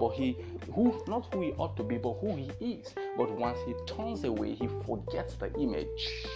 But 0.00 0.14
he 0.14 0.38
who 0.74 0.94
not 1.06 1.26
who 1.32 1.42
he 1.42 1.52
ought 1.52 1.76
to 1.76 1.82
be, 1.82 1.98
but 1.98 2.14
who 2.20 2.34
he 2.34 2.50
is. 2.60 2.94
But 3.18 3.30
once 3.32 3.58
he 3.66 3.74
turns 3.86 4.24
away, 4.24 4.54
he 4.54 4.66
forgets 4.86 5.34
the 5.34 5.52
image. 5.60 6.26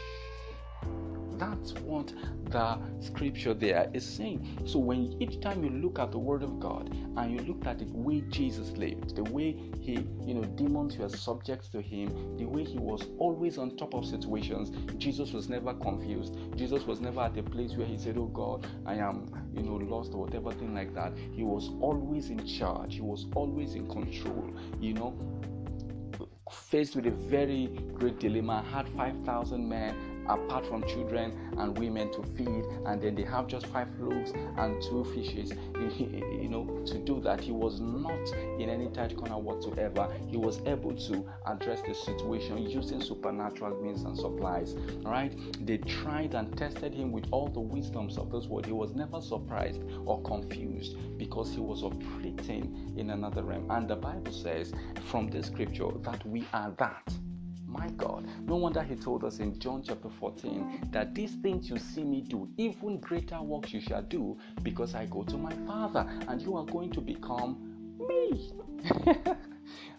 That's 1.38 1.72
what 1.80 2.12
the 2.50 2.78
scripture 3.00 3.54
there 3.54 3.90
is 3.92 4.06
saying. 4.06 4.62
So 4.66 4.78
when 4.78 5.20
each 5.20 5.40
time 5.40 5.64
you 5.64 5.70
look 5.70 5.98
at 5.98 6.12
the 6.12 6.18
word 6.18 6.42
of 6.42 6.60
God 6.60 6.94
and 7.16 7.32
you 7.32 7.40
look 7.46 7.66
at 7.66 7.78
the 7.78 7.86
way 7.86 8.22
Jesus 8.28 8.70
lived, 8.76 9.16
the 9.16 9.24
way 9.24 9.56
he, 9.80 10.06
you 10.24 10.34
know, 10.34 10.44
demons 10.44 10.96
were 10.96 11.08
subject 11.08 11.72
to 11.72 11.80
him, 11.80 12.36
the 12.36 12.44
way 12.44 12.64
he 12.64 12.78
was 12.78 13.06
always 13.18 13.58
on 13.58 13.76
top 13.76 13.94
of 13.94 14.06
situations, 14.06 14.70
Jesus 14.98 15.32
was 15.32 15.48
never 15.48 15.74
confused. 15.74 16.36
Jesus 16.56 16.84
was 16.84 17.00
never 17.00 17.20
at 17.22 17.36
a 17.36 17.42
place 17.42 17.74
where 17.74 17.86
he 17.86 17.98
said, 17.98 18.16
Oh 18.16 18.26
God, 18.26 18.66
I 18.86 18.94
am, 18.94 19.30
you 19.54 19.62
know, 19.62 19.74
lost 19.74 20.12
or 20.14 20.20
whatever 20.24 20.52
thing 20.52 20.74
like 20.74 20.94
that. 20.94 21.12
He 21.32 21.42
was 21.42 21.70
always 21.80 22.30
in 22.30 22.46
charge, 22.46 22.94
he 22.94 23.00
was 23.00 23.26
always 23.34 23.74
in 23.74 23.88
control, 23.88 24.52
you 24.80 24.94
know 24.94 25.18
faced 26.50 26.96
with 26.96 27.06
a 27.06 27.10
very 27.10 27.66
great 27.94 28.18
dilemma, 28.18 28.62
had 28.70 28.88
5,000 28.90 29.68
men 29.68 30.13
apart 30.28 30.66
from 30.66 30.82
children 30.84 31.32
and 31.58 31.78
women 31.78 32.12
to 32.12 32.22
feed, 32.36 32.64
and 32.86 33.00
then 33.00 33.14
they 33.14 33.22
have 33.24 33.46
just 33.46 33.66
five 33.66 33.88
loaves 33.98 34.32
and 34.56 34.82
two 34.82 35.04
fishes. 35.14 35.52
You 36.44 36.50
know, 36.50 36.82
to 36.86 36.98
do 36.98 37.20
that, 37.20 37.40
he 37.40 37.52
was 37.52 37.80
not 37.80 38.28
in 38.58 38.68
any 38.68 38.88
tight 38.88 39.16
corner 39.16 39.38
whatsoever. 39.38 40.12
He 40.28 40.36
was 40.36 40.60
able 40.66 40.94
to 40.94 41.26
address 41.46 41.80
the 41.86 41.94
situation 41.94 42.58
using 42.58 43.00
supernatural 43.00 43.80
means 43.82 44.02
and 44.02 44.16
supplies. 44.16 44.74
Right? 45.02 45.34
They 45.64 45.78
tried 45.78 46.34
and 46.34 46.56
tested 46.58 46.92
him 46.92 47.12
with 47.12 47.26
all 47.30 47.48
the 47.48 47.60
wisdoms 47.60 48.18
of 48.18 48.30
this 48.30 48.46
world. 48.46 48.66
He 48.66 48.72
was 48.72 48.94
never 48.94 49.20
surprised 49.20 49.80
or 50.04 50.20
confused 50.22 50.96
because 51.16 51.52
he 51.52 51.60
was 51.60 51.82
operating 51.82 52.94
in 52.96 53.10
another 53.10 53.42
realm. 53.42 53.70
And 53.70 53.88
the 53.88 53.96
Bible 53.96 54.32
says 54.32 54.72
from 55.10 55.28
this 55.28 55.46
scripture 55.46 55.88
that 56.02 56.26
we 56.26 56.44
are 56.52 56.74
that 56.78 57.12
my 57.74 57.88
God. 57.90 58.26
No 58.46 58.56
wonder 58.56 58.82
he 58.82 58.94
told 58.94 59.24
us 59.24 59.40
in 59.40 59.58
John 59.58 59.82
chapter 59.82 60.08
14 60.08 60.88
that 60.92 61.14
these 61.14 61.32
things 61.42 61.68
you 61.68 61.78
see 61.78 62.04
me 62.04 62.20
do, 62.22 62.48
even 62.56 63.00
greater 63.00 63.40
works 63.42 63.72
you 63.72 63.80
shall 63.80 64.02
do, 64.02 64.38
because 64.62 64.94
I 64.94 65.06
go 65.06 65.24
to 65.24 65.36
my 65.36 65.52
Father, 65.66 66.06
and 66.28 66.40
you 66.40 66.56
are 66.56 66.64
going 66.64 66.90
to 66.92 67.00
become 67.00 67.58
me. 68.08 68.52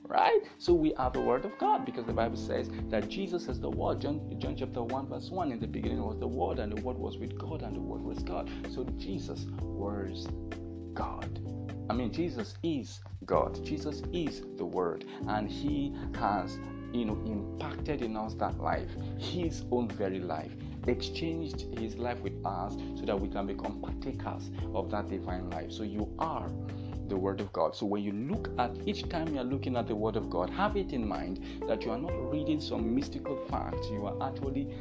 right? 0.08 0.40
So 0.58 0.74
we 0.74 0.94
are 0.96 1.10
the 1.10 1.20
Word 1.20 1.46
of 1.46 1.58
God 1.58 1.86
because 1.86 2.06
the 2.06 2.14
Bible 2.14 2.38
says 2.38 2.70
that 2.90 3.10
Jesus 3.10 3.48
is 3.48 3.60
the 3.60 3.70
Word. 3.70 4.02
John, 4.02 4.22
John 4.40 4.56
chapter 4.56 4.82
1, 4.82 5.08
verse 5.08 5.30
1 5.30 5.52
In 5.52 5.60
the 5.60 5.68
beginning 5.68 6.04
was 6.04 6.20
the 6.20 6.28
Word, 6.28 6.60
and 6.60 6.76
the 6.76 6.82
Word 6.82 6.98
was 6.98 7.18
with 7.18 7.38
God, 7.38 7.62
and 7.62 7.76
the 7.76 7.82
Word 7.82 8.02
was 8.02 8.20
God. 8.20 8.50
So 8.74 8.84
Jesus 8.98 9.46
was 9.62 10.28
God. 10.94 11.40
I 11.90 11.94
mean, 11.94 12.12
Jesus 12.12 12.56
is 12.64 13.00
God. 13.26 13.64
Jesus 13.64 14.02
is 14.14 14.42
the 14.58 14.66
Word, 14.66 15.06
and 15.28 15.50
He 15.50 15.94
has 16.16 16.58
you 17.00 17.06
know, 17.06 17.18
impacted 17.26 18.02
in 18.02 18.16
us 18.16 18.34
that 18.36 18.60
life, 18.60 18.90
His 19.18 19.64
own 19.72 19.88
very 19.90 20.20
life, 20.20 20.52
exchanged 20.88 21.66
His 21.78 21.98
life 21.98 22.20
with 22.22 22.46
us 22.46 22.76
so 22.96 23.06
that 23.06 23.20
we 23.20 23.28
can 23.28 23.48
become 23.48 23.80
partakers 23.82 24.50
of 24.74 24.90
that 24.92 25.10
divine 25.10 25.50
life. 25.50 25.72
So 25.72 25.84
you 25.84 26.08
are 26.20 26.50
the 27.08 27.18
Word 27.18 27.40
of 27.40 27.52
God. 27.54 27.76
So 27.76 27.86
when 27.86 28.04
you 28.04 28.12
look 28.12 28.50
at 28.58 28.72
each 28.86 29.08
time 29.10 29.34
you 29.34 29.40
are 29.40 29.46
looking 29.46 29.76
at 29.76 29.88
the 29.88 29.96
Word 29.96 30.16
of 30.16 30.30
God, 30.30 30.50
have 30.50 30.76
it 30.76 30.92
in 30.94 31.08
mind 31.08 31.44
that 31.68 31.84
you 31.84 31.92
are 31.92 31.98
not 31.98 32.14
reading 32.32 32.60
some 32.60 32.96
mystical 32.96 33.38
facts, 33.50 33.88
you 33.92 34.06
are 34.06 34.28
actually 34.28 34.74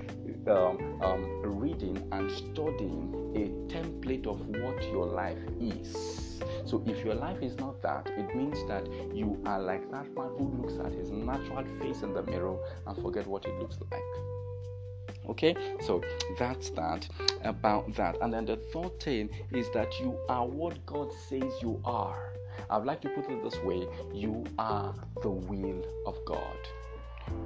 um, 0.47 1.01
um, 1.03 1.43
reading 1.43 1.97
and 2.13 2.31
studying 2.31 3.24
a 3.35 3.49
template 3.69 4.27
of 4.27 4.47
what 4.49 4.83
your 4.85 5.07
life 5.07 5.39
is. 5.61 6.41
So 6.67 6.83
if 6.87 7.05
your 7.05 7.15
life 7.15 7.43
is 7.43 7.57
not 7.57 7.83
that, 7.83 8.07
it 8.17 8.35
means 8.35 8.59
that 8.69 8.87
you 9.15 9.41
are 9.47 9.61
like 9.61 9.91
that 9.91 10.07
man 10.15 10.31
who 10.39 10.63
looks 10.63 10.79
at 10.85 10.93
his 10.93 11.11
natural 11.11 11.65
face 11.81 12.03
in 12.03 12.15
the 12.15 12.23
mirror 12.23 12.57
and 12.87 12.97
forget 13.03 13.27
what 13.27 13.45
it 13.45 13.59
looks 13.59 13.79
like. 13.91 14.03
Okay, 15.29 15.55
so 15.81 16.03
that's 16.39 16.71
that 16.71 17.09
about 17.43 17.95
that. 17.95 18.17
And 18.21 18.33
then 18.33 18.45
the 18.45 18.57
third 18.57 19.01
thing 19.01 19.31
is 19.53 19.71
that 19.73 19.99
you 19.99 20.19
are 20.29 20.47
what 20.47 20.85
God 20.87 21.11
says 21.29 21.53
you 21.63 21.81
are. 21.85 22.33
I'd 22.71 22.85
like 22.85 23.01
to 23.03 23.09
put 23.09 23.31
it 23.31 23.43
this 23.43 23.59
way 23.63 23.87
you 24.13 24.45
are 24.59 24.95
the 25.23 25.31
will 25.31 25.83
of 26.07 26.17
God 26.25 26.57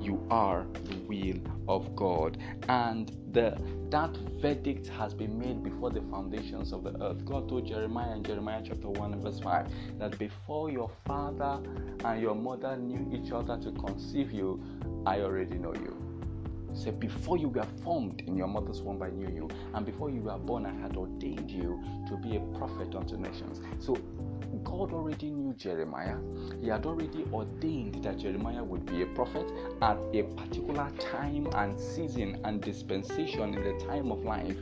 you 0.01 0.27
are 0.31 0.67
the 0.85 0.97
will 1.07 1.41
of 1.69 1.95
God. 1.97 2.39
And 2.69 3.13
the 3.33 3.59
that 3.91 4.15
verdict 4.41 4.87
has 4.89 5.15
been 5.15 5.39
made 5.39 5.63
before 5.63 5.91
the 5.91 6.03
foundations 6.03 6.73
of 6.73 6.85
the 6.85 7.03
earth. 7.03 7.25
God 7.25 7.49
told 7.49 7.67
Jeremiah 7.67 8.15
in 8.15 8.23
Jeremiah 8.23 8.63
chapter 8.63 8.89
1 8.89 9.15
and 9.15 9.23
verse 9.23 9.41
5 9.41 9.99
that 9.99 10.19
before 10.19 10.71
your 10.71 10.91
father 11.07 11.59
and 12.05 12.21
your 12.21 12.35
mother 12.35 12.77
knew 12.77 13.11
each 13.11 13.33
other 13.33 13.57
to 13.59 13.73
conceive 13.73 14.31
you, 14.31 14.63
I 15.07 15.21
already 15.21 15.57
know 15.57 15.73
you. 15.75 15.97
Say, 16.75 16.91
before 16.91 17.39
you 17.39 17.49
were 17.49 17.67
formed 17.83 18.21
in 18.27 18.37
your 18.37 18.47
mother's 18.47 18.83
womb, 18.83 19.03
I 19.03 19.09
knew 19.09 19.29
you. 19.35 19.49
And 19.75 19.87
before 19.87 20.11
you 20.11 20.21
were 20.21 20.39
born, 20.39 20.67
I 20.67 20.73
had 20.83 20.97
ordained 20.97 21.51
you 21.51 21.83
to 22.09 22.17
be 22.17 22.37
a 22.37 22.41
prophet 22.59 22.95
unto 22.95 23.17
nations. 23.17 23.61
So 23.81 23.97
God 24.65 24.93
already 24.93 25.31
knew 25.31 25.55
Jeremiah. 25.55 26.17
He 26.61 26.69
had 26.69 26.87
already 26.87 27.25
ordained 27.33 28.03
that 28.05 28.19
Jeremiah 28.19 28.63
would 28.63 28.87
be 28.87 29.03
a 29.03 29.07
prophet 29.07 29.51
at 29.83 29.99
a 30.13 30.23
particular 30.23 30.91
time 30.99 31.49
and 31.55 31.79
season 31.79 32.41
and 32.45 32.61
dispensation 32.61 33.55
in 33.55 33.63
the 33.63 33.85
time 33.85 34.11
of 34.13 34.25
life 34.25 34.57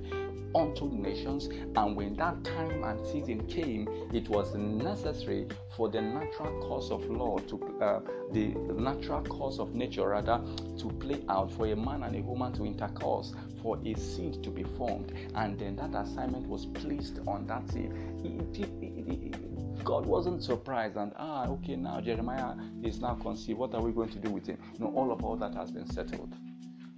unto 0.54 0.90
nations. 0.90 1.49
And 1.76 1.97
when 1.97 2.16
that 2.16 2.42
time 2.45 2.83
and 2.85 3.06
season 3.06 3.47
came, 3.47 3.88
it 4.12 4.28
was 4.28 4.54
necessary 4.54 5.49
for 5.76 5.88
the 5.88 6.00
natural 6.00 6.61
course 6.62 6.90
of 6.90 7.04
law 7.11 7.38
to 7.38 7.78
uh, 7.80 8.00
the 8.33 8.49
natural 8.76 9.23
course 9.23 9.59
of 9.59 9.75
nature 9.75 10.09
rather 10.09 10.40
to 10.78 10.88
play 10.99 11.23
out 11.28 11.52
for 11.52 11.66
a 11.66 11.76
man 11.76 12.02
and 12.02 12.16
a 12.16 12.23
woman 12.23 12.52
to 12.54 12.64
intercourse 12.64 13.35
for 13.62 13.78
a 13.85 13.95
seed 13.95 14.42
to 14.42 14.50
be 14.50 14.62
formed 14.62 15.12
and 15.35 15.59
then 15.59 15.76
that 15.76 15.95
assignment 15.95 16.47
was 16.47 16.66
placed 16.66 17.21
on 17.26 17.47
that 17.47 17.68
seed 17.71 17.92
it, 18.25 18.59
it, 18.59 18.71
it, 18.83 19.46
God 19.87 20.05
wasn't 20.05 20.43
surprised 20.43 20.97
and 20.97 21.12
ah 21.16 21.47
okay 21.47 21.76
now 21.76 22.00
Jeremiah 22.00 22.55
is 22.83 23.00
now 23.00 23.14
conceived. 23.14 23.61
What 23.61 23.73
are 23.73 23.81
we 23.81 23.93
going 23.93 24.09
to 24.09 24.19
do 24.19 24.31
with 24.31 24.45
him? 24.45 24.59
No, 24.81 24.88
all 24.88 25.12
of 25.12 25.23
all 25.23 25.37
that 25.37 25.55
has 25.55 25.71
been 25.71 25.87
settled. 25.87 26.35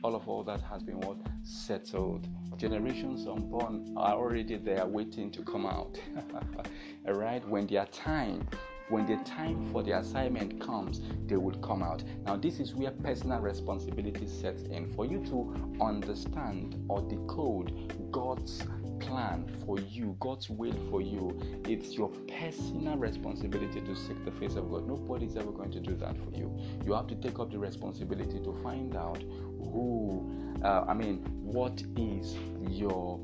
All 0.02 0.14
of 0.14 0.26
all 0.26 0.42
that 0.44 0.62
has 0.62 0.82
been 0.82 0.98
what 1.00 1.18
settled. 1.42 2.26
Generations 2.56 3.26
unborn 3.26 3.94
are 3.98 4.14
already 4.14 4.56
there 4.56 4.86
waiting 4.86 5.30
to 5.32 5.42
come 5.42 5.66
out. 5.66 6.00
all 7.06 7.12
right, 7.12 7.46
when 7.46 7.66
their 7.66 7.84
time 7.86 8.48
when 8.88 9.04
the 9.04 9.22
time 9.22 9.70
for 9.70 9.82
the 9.82 9.98
assignment 9.98 10.58
comes, 10.58 11.02
they 11.26 11.36
will 11.36 11.58
come 11.58 11.82
out. 11.82 12.02
Now, 12.24 12.36
this 12.36 12.58
is 12.58 12.74
where 12.74 12.90
personal 12.90 13.38
responsibility 13.38 14.26
sets 14.26 14.62
in. 14.62 14.90
For 14.94 15.04
you 15.04 15.22
to 15.26 15.78
understand 15.84 16.82
or 16.88 17.02
decode 17.02 18.10
God's 18.10 18.62
plan 19.00 19.46
for 19.64 19.78
you, 19.78 20.16
God's 20.20 20.50
will 20.50 20.76
for 20.90 21.00
you, 21.00 21.40
it's 21.66 21.94
your 21.94 22.08
personal 22.40 22.96
responsibility 22.96 23.80
to 23.80 23.96
seek 23.96 24.24
the 24.24 24.32
face 24.32 24.56
of 24.56 24.70
God. 24.70 24.86
Nobody's 24.86 25.36
ever 25.36 25.52
going 25.52 25.70
to 25.72 25.80
do 25.80 25.94
that 25.96 26.16
for 26.16 26.30
you. 26.36 26.56
You 26.84 26.92
have 26.94 27.06
to 27.08 27.14
take 27.14 27.38
up 27.38 27.50
the 27.50 27.58
responsibility 27.58 28.38
to 28.40 28.58
find 28.62 28.96
out 28.96 29.22
who, 29.22 30.30
uh, 30.62 30.84
I 30.88 30.94
mean, 30.94 31.24
what 31.42 31.82
is 31.96 32.36
your 32.68 33.20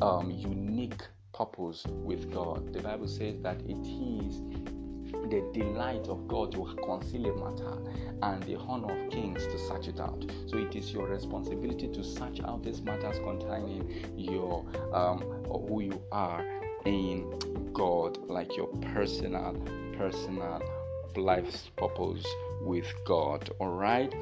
um, 0.00 0.30
unique 0.30 1.02
purpose 1.32 1.84
with 1.88 2.32
God. 2.32 2.72
The 2.72 2.80
Bible 2.80 3.08
says 3.08 3.40
that 3.42 3.60
it 3.62 3.78
is 3.78 4.42
the 5.28 5.48
delight 5.52 6.06
of 6.08 6.26
God 6.28 6.52
to 6.52 6.76
conceal 6.84 7.26
a 7.26 7.50
matter 7.50 7.78
and 8.22 8.42
the 8.44 8.56
honor 8.56 8.92
of 8.92 9.10
kings 9.10 9.44
to 9.46 9.58
search 9.58 9.88
it 9.88 10.00
out. 10.00 10.24
So 10.46 10.58
it 10.58 10.74
is 10.74 10.92
your 10.92 11.06
responsibility 11.06 11.88
to 11.88 12.04
search 12.04 12.40
out 12.40 12.62
these 12.62 12.80
matters 12.82 13.18
concerning 13.18 14.12
your 14.16 14.64
um, 14.92 15.20
who 15.68 15.80
you 15.80 16.02
are 16.12 16.44
in 16.84 17.72
God, 17.72 18.18
like 18.28 18.56
your 18.56 18.68
personal, 18.94 19.54
personal 19.96 20.62
life's 21.16 21.68
purpose 21.76 22.24
with 22.62 22.86
God. 23.04 23.50
All 23.58 23.68
right, 23.68 24.12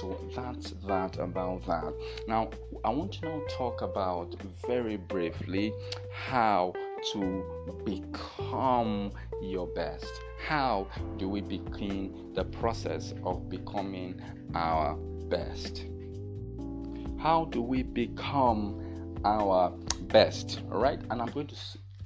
so 0.00 0.18
that's 0.34 0.70
that 0.86 1.18
about 1.18 1.66
that. 1.66 1.92
Now, 2.26 2.50
I 2.84 2.90
want 2.90 3.12
to 3.14 3.26
now 3.26 3.42
talk 3.50 3.82
about 3.82 4.34
very 4.66 4.96
briefly 4.96 5.72
how 6.12 6.72
to 7.12 7.44
become 7.84 9.12
your 9.42 9.66
best 9.68 10.10
How 10.46 10.88
do 11.18 11.28
we 11.28 11.40
begin 11.40 12.32
the 12.34 12.44
process 12.44 13.12
of 13.24 13.48
becoming 13.48 14.20
our 14.54 14.96
best? 15.28 15.84
How 17.18 17.46
do 17.46 17.60
we 17.60 17.82
become 17.82 19.18
our 19.24 19.70
best? 20.02 20.60
All 20.70 20.78
right, 20.78 21.00
and 21.10 21.20
I'm 21.20 21.30
going 21.30 21.48
to 21.48 21.56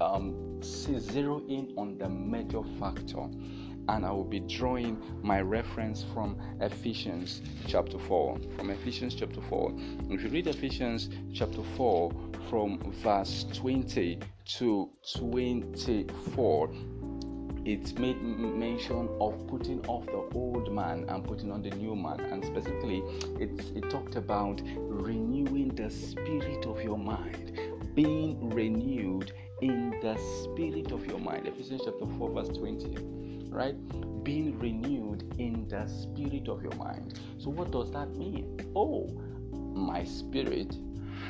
um, 0.00 0.60
zero 0.62 1.42
in 1.48 1.72
on 1.76 1.98
the 1.98 2.08
major 2.08 2.62
factor 2.80 3.28
and 3.88 4.04
I 4.06 4.12
will 4.12 4.24
be 4.24 4.40
drawing 4.40 5.02
my 5.22 5.40
reference 5.40 6.04
from 6.14 6.38
Ephesians 6.60 7.42
chapter 7.66 7.98
4. 7.98 8.38
From 8.56 8.70
Ephesians 8.70 9.14
chapter 9.14 9.40
4. 9.40 9.72
If 10.10 10.22
you 10.22 10.28
read 10.28 10.46
Ephesians 10.46 11.08
chapter 11.34 11.62
4 11.76 12.12
from 12.48 12.78
verse 13.02 13.44
20 13.52 14.20
to 14.44 14.90
24, 15.18 16.70
it 17.64 17.98
made 17.98 18.20
mention 18.22 19.08
of 19.20 19.46
putting 19.46 19.84
off 19.86 20.06
the 20.06 20.28
old 20.34 20.72
man 20.72 21.04
and 21.08 21.24
putting 21.24 21.50
on 21.50 21.62
the 21.62 21.70
new 21.70 21.94
man. 21.94 22.20
And 22.20 22.44
specifically 22.44 23.02
it, 23.40 23.50
it 23.76 23.90
talked 23.90 24.16
about 24.16 24.60
renewing 24.76 25.68
the 25.74 25.90
spirit 25.90 26.66
of 26.66 26.82
your 26.82 26.98
mind 26.98 27.58
being 27.94 28.50
renewed 28.50 29.32
in 29.60 29.90
the 30.00 30.16
spirit 30.42 30.92
of 30.92 31.06
your 31.06 31.18
mind. 31.18 31.46
Ephesians 31.46 31.82
chapter 31.84 32.06
4 32.18 32.30
verse 32.30 32.48
20 32.48 33.22
right? 33.50 33.76
Being 34.24 34.58
renewed 34.58 35.34
in 35.38 35.68
the 35.68 35.86
spirit 35.86 36.48
of 36.48 36.62
your 36.62 36.74
mind. 36.76 37.20
So 37.38 37.50
what 37.50 37.70
does 37.70 37.90
that 37.92 38.16
mean? 38.16 38.58
Oh 38.74 39.08
my 39.74 40.04
spirit 40.04 40.76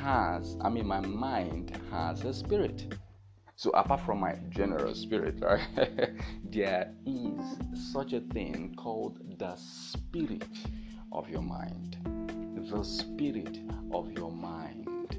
has 0.01 0.57
i 0.63 0.69
mean 0.69 0.87
my 0.87 1.01
mind 1.01 1.79
has 1.91 2.25
a 2.25 2.35
spirit 2.35 2.95
so 3.63 3.71
apart 3.75 4.01
from 4.01 4.19
my 4.19 4.35
general 4.51 4.93
spirit, 4.93 5.37
right, 5.41 5.63
there 6.51 6.93
is 7.07 7.93
such 7.93 8.13
a 8.13 8.19
thing 8.19 8.75
called 8.77 9.21
the 9.39 9.55
spirit 9.55 10.49
of 11.13 11.29
your 11.29 11.43
mind. 11.43 11.97
The 12.69 12.83
spirit 12.83 13.61
of 13.93 14.11
your 14.19 14.33
mind. 14.33 15.17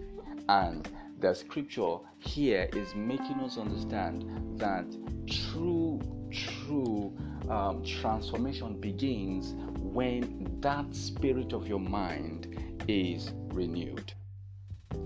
And 0.50 0.86
the 1.22 1.34
scripture 1.34 2.00
here 2.20 2.68
is 2.74 2.94
making 2.96 3.40
us 3.40 3.58
understand 3.58 4.26
that 4.60 4.88
true, 5.26 6.02
true 6.30 7.16
um, 7.50 7.82
transformation 7.86 8.78
begins 8.78 9.54
when 9.80 10.58
that 10.60 10.94
spirit 10.94 11.54
of 11.54 11.66
your 11.66 11.80
mind 11.80 12.76
is 12.90 13.32
renewed. 13.54 14.14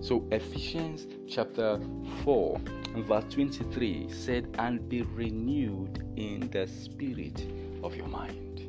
So, 0.01 0.27
Ephesians 0.31 1.07
chapter 1.27 1.79
4 2.23 2.59
verse 3.03 3.25
23 3.29 4.09
said, 4.11 4.55
And 4.57 4.87
be 4.89 5.01
renewed 5.01 6.03
in 6.15 6.49
the 6.51 6.67
spirit 6.67 7.45
of 7.83 7.95
your 7.95 8.07
mind. 8.07 8.59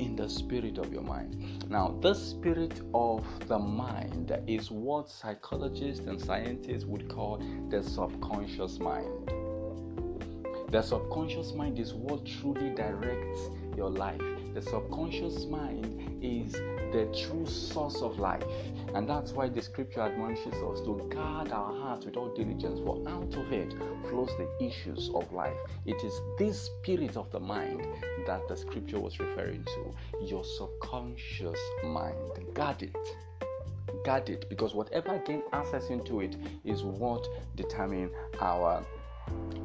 In 0.00 0.16
the 0.16 0.28
spirit 0.28 0.78
of 0.78 0.92
your 0.92 1.02
mind. 1.02 1.70
Now, 1.70 1.96
the 2.00 2.14
spirit 2.14 2.80
of 2.92 3.24
the 3.46 3.58
mind 3.58 4.36
is 4.46 4.70
what 4.70 5.08
psychologists 5.08 6.06
and 6.06 6.20
scientists 6.20 6.84
would 6.84 7.08
call 7.08 7.40
the 7.70 7.82
subconscious 7.82 8.78
mind. 8.78 9.30
The 10.70 10.82
subconscious 10.82 11.52
mind 11.52 11.78
is 11.78 11.94
what 11.94 12.26
truly 12.26 12.70
directs 12.70 13.48
your 13.76 13.90
life. 13.90 14.33
The 14.54 14.62
subconscious 14.62 15.46
mind 15.46 16.20
is 16.22 16.52
the 16.52 17.08
true 17.12 17.44
source 17.44 18.00
of 18.02 18.20
life. 18.20 18.44
And 18.94 19.08
that's 19.08 19.32
why 19.32 19.48
the 19.48 19.60
scripture 19.60 20.02
admonishes 20.02 20.54
us 20.54 20.80
to 20.82 21.10
guard 21.12 21.50
our 21.50 21.74
hearts 21.80 22.06
with 22.06 22.16
all 22.16 22.32
diligence, 22.32 22.78
for 22.78 23.02
out 23.08 23.34
of 23.34 23.52
it 23.52 23.74
flows 24.08 24.30
the 24.38 24.48
issues 24.64 25.10
of 25.12 25.32
life. 25.32 25.56
It 25.86 26.04
is 26.04 26.20
this 26.38 26.70
spirit 26.70 27.16
of 27.16 27.32
the 27.32 27.40
mind 27.40 27.84
that 28.28 28.46
the 28.46 28.56
scripture 28.56 29.00
was 29.00 29.18
referring 29.18 29.64
to, 29.64 30.24
your 30.24 30.44
subconscious 30.44 31.58
mind. 31.82 32.14
Guard 32.54 32.82
it 32.84 32.96
guard 34.04 34.28
it 34.28 34.48
because 34.50 34.74
whatever 34.74 35.18
gain 35.24 35.42
access 35.52 35.88
into 35.88 36.20
it 36.20 36.36
is 36.64 36.82
what 36.82 37.26
determine 37.56 38.10
our 38.40 38.84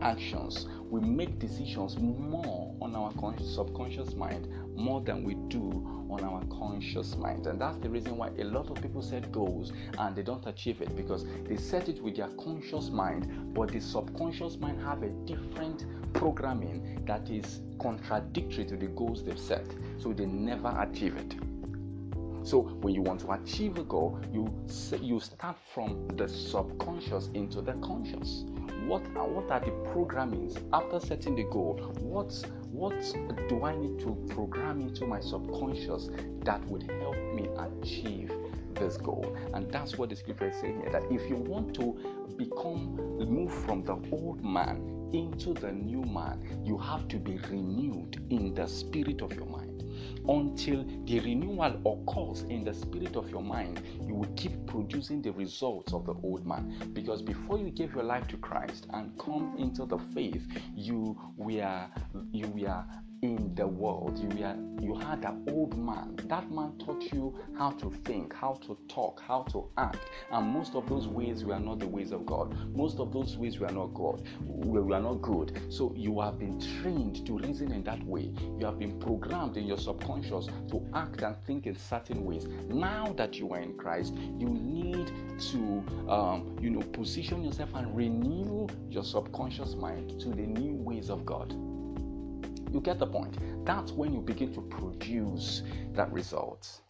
actions 0.02 0.67
we 0.89 1.00
make 1.02 1.38
decisions 1.38 1.98
more 2.00 2.74
on 2.82 2.95
our 2.95 3.12
subconscious 3.43 4.15
mind 4.15 4.48
more 4.76 5.02
than 5.02 5.24
we 5.24 5.36
do 5.50 6.08
on 6.10 6.24
our 6.24 6.43
conscious 6.45 7.15
mind. 7.15 7.45
And 7.45 7.62
that's 7.62 7.78
the 7.78 7.89
reason 7.89 8.17
why 8.17 8.30
a 8.39 8.43
lot 8.43 8.72
of 8.72 8.82
people 8.82 9.02
set 9.02 9.32
goals 9.32 9.72
and 10.00 10.15
they 10.15 10.24
don't 10.24 10.45
achieve 10.48 10.82
it 10.82 10.95
because 10.95 11.26
they 11.48 11.58
set 11.58 11.89
it 11.89 12.02
with 12.02 12.15
their 12.15 12.30
conscious 12.43 12.89
mind 12.89 13.54
but 13.54 13.69
the 13.69 13.80
subconscious 13.80 14.58
mind 14.58 14.82
have 14.82 15.04
a 15.04 15.10
different 15.26 15.86
programming 16.13 17.04
that 17.06 17.30
is 17.30 17.62
contradictory 17.80 18.65
to 18.65 18.76
the 18.76 18.88
goals 18.88 19.24
they've 19.24 19.38
set. 19.38 19.65
So 20.00 20.12
they 20.13 20.26
never 20.26 20.76
achieve 20.80 21.15
it. 21.17 21.36
So 22.43 22.62
when 22.62 22.95
you 22.95 23.02
want 23.02 23.19
to 23.22 23.32
achieve 23.34 23.78
a 23.78 23.84
goal, 23.84 24.19
you 24.34 24.52
you 25.02 25.19
start 25.19 25.58
from 25.74 26.08
the 26.15 26.28
subconscious 26.28 27.30
into 27.34 27.62
the 27.62 27.74
conscious. 27.74 28.45
What 28.85 29.05
are 29.15 29.27
what 29.27 29.51
are 29.51 29.59
the 29.59 29.71
programmings 29.91 30.61
after 30.73 30.99
setting 30.99 31.35
the 31.35 31.43
goal? 31.43 31.75
What 31.99 32.33
what 32.71 32.99
do 33.49 33.63
I 33.63 33.75
need 33.75 33.99
to 33.99 34.15
program 34.29 34.81
into 34.81 35.05
my 35.05 35.19
subconscious 35.19 36.09
that 36.43 36.63
would 36.67 36.83
help 36.89 37.17
me 37.33 37.49
achieve 37.57 38.31
this 38.75 38.97
goal? 38.97 39.35
And 39.53 39.71
that's 39.71 39.97
what 39.97 40.09
the 40.09 40.15
scripture 40.15 40.49
is 40.49 40.57
saying 40.57 40.81
here. 40.81 40.91
That 40.91 41.03
if 41.11 41.29
you 41.29 41.35
want 41.35 41.75
to 41.75 41.97
become 42.37 42.95
move 43.17 43.53
from 43.65 43.83
the 43.83 43.99
old 44.11 44.43
man 44.43 45.09
into 45.13 45.53
the 45.53 45.71
new 45.71 46.03
man, 46.03 46.61
you 46.63 46.77
have 46.77 47.07
to 47.09 47.17
be 47.17 47.37
renewed 47.49 48.21
in 48.29 48.53
the 48.53 48.67
spirit 48.67 49.21
of 49.21 49.33
your 49.33 49.45
mind 49.45 49.68
until 50.27 50.85
the 51.05 51.19
renewal 51.19 51.79
occurs 51.85 52.43
in 52.43 52.63
the 52.63 52.73
spirit 52.73 53.15
of 53.15 53.29
your 53.29 53.43
mind, 53.43 53.81
you 54.07 54.15
will 54.15 54.31
keep 54.35 54.65
producing 54.67 55.21
the 55.21 55.31
results 55.31 55.93
of 55.93 56.05
the 56.05 56.13
old 56.23 56.45
man. 56.45 56.91
Because 56.93 57.21
before 57.21 57.57
you 57.57 57.69
gave 57.71 57.93
your 57.93 58.03
life 58.03 58.27
to 58.29 58.38
Christ 58.38 58.88
and 58.93 59.17
come 59.17 59.55
into 59.57 59.85
the 59.85 59.97
faith, 60.13 60.47
you 60.75 61.17
were 61.38 61.88
you 62.31 62.47
were 62.47 62.83
in 63.21 63.53
the 63.55 63.67
world. 63.67 64.17
You 64.17 64.29
were, 64.29 64.55
you 64.82 64.95
had 64.95 65.25
an 65.25 65.45
old 65.49 65.77
man. 65.77 66.17
That 66.27 66.51
man 66.51 66.73
taught 66.77 67.12
you 67.12 67.38
how 67.58 67.71
to 67.71 67.91
think, 68.05 68.34
how 68.34 68.53
to 68.65 68.77
talk, 68.88 69.21
how 69.25 69.43
to 69.51 69.69
act. 69.77 69.99
And 70.32 70.47
most 70.47 70.75
of 70.75 70.88
those 70.88 71.08
ways 71.08 71.43
were 71.43 71.60
not 71.60 71.79
the 71.79 71.88
ways 71.88 72.12
of 72.12 72.25
God. 72.25 72.55
Most 72.75 72.99
of 72.99 73.12
those 73.12 73.38
ways 73.38 73.60
were 73.60 73.71
not 73.71 73.93
God. 73.93 74.23
We 74.45 74.79
were 74.79 74.99
not 74.99 75.21
good. 75.21 75.60
So 75.69 75.93
you 75.95 76.19
have 76.21 76.39
been 76.39 76.60
trained 76.82 77.25
to 77.27 77.38
reason 77.38 77.71
in 77.71 77.84
that 77.84 78.03
way. 78.05 78.32
You 78.58 78.65
have 78.65 78.79
been 78.79 78.99
programmed 78.99 79.58
in 79.58 79.65
your 79.65 79.77
subconscious 79.77 80.47
to 80.71 80.86
act 80.93 81.21
and 81.21 81.36
think 81.45 81.67
in 81.67 81.75
certain 81.75 82.23
ways. 82.23 82.45
Now 82.67 83.13
that 83.17 83.36
you 83.36 83.51
are 83.51 83.60
in 83.60 83.77
Christ, 83.77 84.13
you 84.15 84.49
need 84.49 85.12
to 85.51 85.84
um, 86.10 86.58
you 86.62 86.69
know 86.69 86.82
position 86.82 87.43
yourself 87.43 87.69
and 87.75 87.95
renew 87.95 88.67
your 88.89 89.03
subconscious 89.03 89.75
mind 89.75 90.19
to 90.21 90.29
the 90.29 90.45
new 90.45 90.73
ways 90.73 91.10
of 91.10 91.25
God. 91.25 91.53
You 92.71 92.82
get 92.82 92.99
the 92.99 93.08
point. 93.08 93.38
That's 93.65 93.91
when 93.91 94.13
you 94.13 94.21
begin 94.21 94.53
to 94.53 94.62
produce 94.62 95.63
that 95.93 96.12
result. 96.12 96.82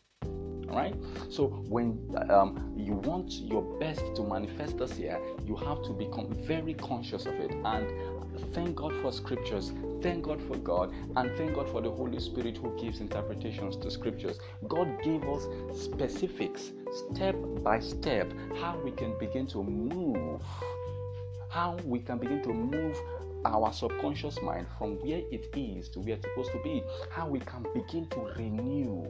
All 0.70 0.76
right. 0.76 0.96
So 1.30 1.48
when 1.68 1.98
um, 2.30 2.74
you 2.78 2.94
want 2.94 3.32
your 3.32 3.64
best 3.80 4.04
to 4.16 4.24
manifest 4.24 4.78
this 4.78 4.98
year, 5.00 5.20
you 5.46 5.56
have 5.56 5.82
to 5.84 5.94
become 5.94 6.32
very 6.46 6.76
conscious 6.76 7.26
of 7.26 7.34
it. 7.36 7.52
And 7.52 8.54
thank 8.54 8.76
God 8.76 8.94
for 9.02 9.12
scriptures. 9.12 9.72
Thank 10.02 10.24
God 10.24 10.42
for 10.42 10.56
God, 10.58 10.94
and 11.18 11.36
thank 11.38 11.56
God 11.56 11.70
for 11.70 11.82
the 11.82 11.92
Holy 11.92 12.20
Spirit 12.20 12.58
who 12.58 12.80
gives 12.80 13.02
interpretations 13.02 13.76
to 13.78 13.92
scriptures. 13.92 14.40
God 14.68 15.02
gave 15.04 15.24
us 15.28 15.46
specifics, 15.78 16.72
step 17.12 17.36
by 17.64 17.80
step, 17.80 18.32
how 18.62 18.80
we 18.84 18.92
can 18.92 19.18
begin 19.20 19.46
to 19.48 19.64
move 19.64 20.42
how 21.50 21.76
we 21.84 22.00
can 22.00 22.20
begin 22.20 22.42
to 22.44 22.54
move 22.54 22.96
our 23.46 23.72
subconscious 23.74 24.42
mind 24.42 24.68
from 24.78 24.96
where 25.00 25.22
it 25.32 25.50
is 25.56 25.90
to 25.90 26.00
where 26.00 26.16
it's 26.16 26.26
supposed 26.28 26.52
to 26.52 26.62
be, 26.64 26.84
how 27.12 27.28
we 27.28 27.40
can 27.40 27.66
begin 27.74 28.08
to 28.10 28.20
renew 28.38 29.06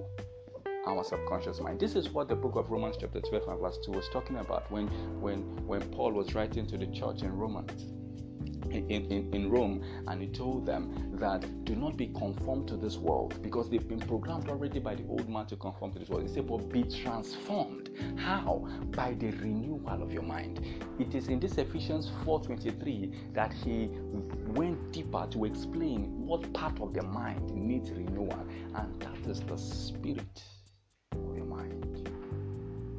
our 0.87 1.03
subconscious 1.03 1.59
mind. 1.59 1.79
This 1.79 1.95
is 1.95 2.09
what 2.09 2.27
the 2.27 2.35
book 2.35 2.55
of 2.55 2.69
Romans 2.71 2.95
chapter 2.99 3.19
12 3.19 3.47
and 3.47 3.59
verse 3.59 3.79
2 3.85 3.91
was 3.91 4.07
talking 4.09 4.37
about 4.37 4.69
when 4.71 4.87
when 5.21 5.39
when 5.67 5.81
Paul 5.91 6.13
was 6.13 6.33
writing 6.35 6.65
to 6.67 6.77
the 6.77 6.87
church 6.87 7.21
in 7.21 7.31
Romans 7.31 7.85
in, 8.71 8.89
in, 8.89 9.33
in 9.33 9.49
Rome 9.49 9.83
and 10.07 10.21
he 10.21 10.27
told 10.27 10.65
them 10.65 11.11
that 11.13 11.65
do 11.65 11.75
not 11.75 11.97
be 11.97 12.07
conformed 12.07 12.67
to 12.69 12.77
this 12.77 12.97
world 12.97 13.41
because 13.41 13.69
they've 13.69 13.87
been 13.87 13.99
programmed 13.99 14.49
already 14.49 14.79
by 14.79 14.95
the 14.95 15.05
old 15.07 15.29
man 15.29 15.45
to 15.47 15.55
conform 15.55 15.91
to 15.93 15.99
this 15.99 16.09
world. 16.09 16.23
He 16.23 16.33
said, 16.33 16.47
but 16.47 16.69
be 16.69 16.83
transformed. 16.83 17.89
How? 18.17 18.67
By 18.91 19.13
the 19.13 19.31
renewal 19.31 20.01
of 20.01 20.13
your 20.13 20.23
mind. 20.23 20.65
It 20.99 21.15
is 21.15 21.27
in 21.27 21.39
this 21.39 21.57
Ephesians 21.57 22.11
4:23 22.25 23.33
that 23.33 23.53
he 23.53 23.89
went 24.53 24.91
deeper 24.91 25.27
to 25.31 25.45
explain 25.45 26.25
what 26.25 26.51
part 26.53 26.79
of 26.79 26.93
the 26.93 27.03
mind 27.03 27.51
needs 27.51 27.91
renewal, 27.91 28.45
and 28.75 29.01
that 29.01 29.29
is 29.29 29.41
the 29.41 29.57
spirit 29.57 30.43
of 31.11 31.35
your 31.35 31.45
mind. 31.45 32.09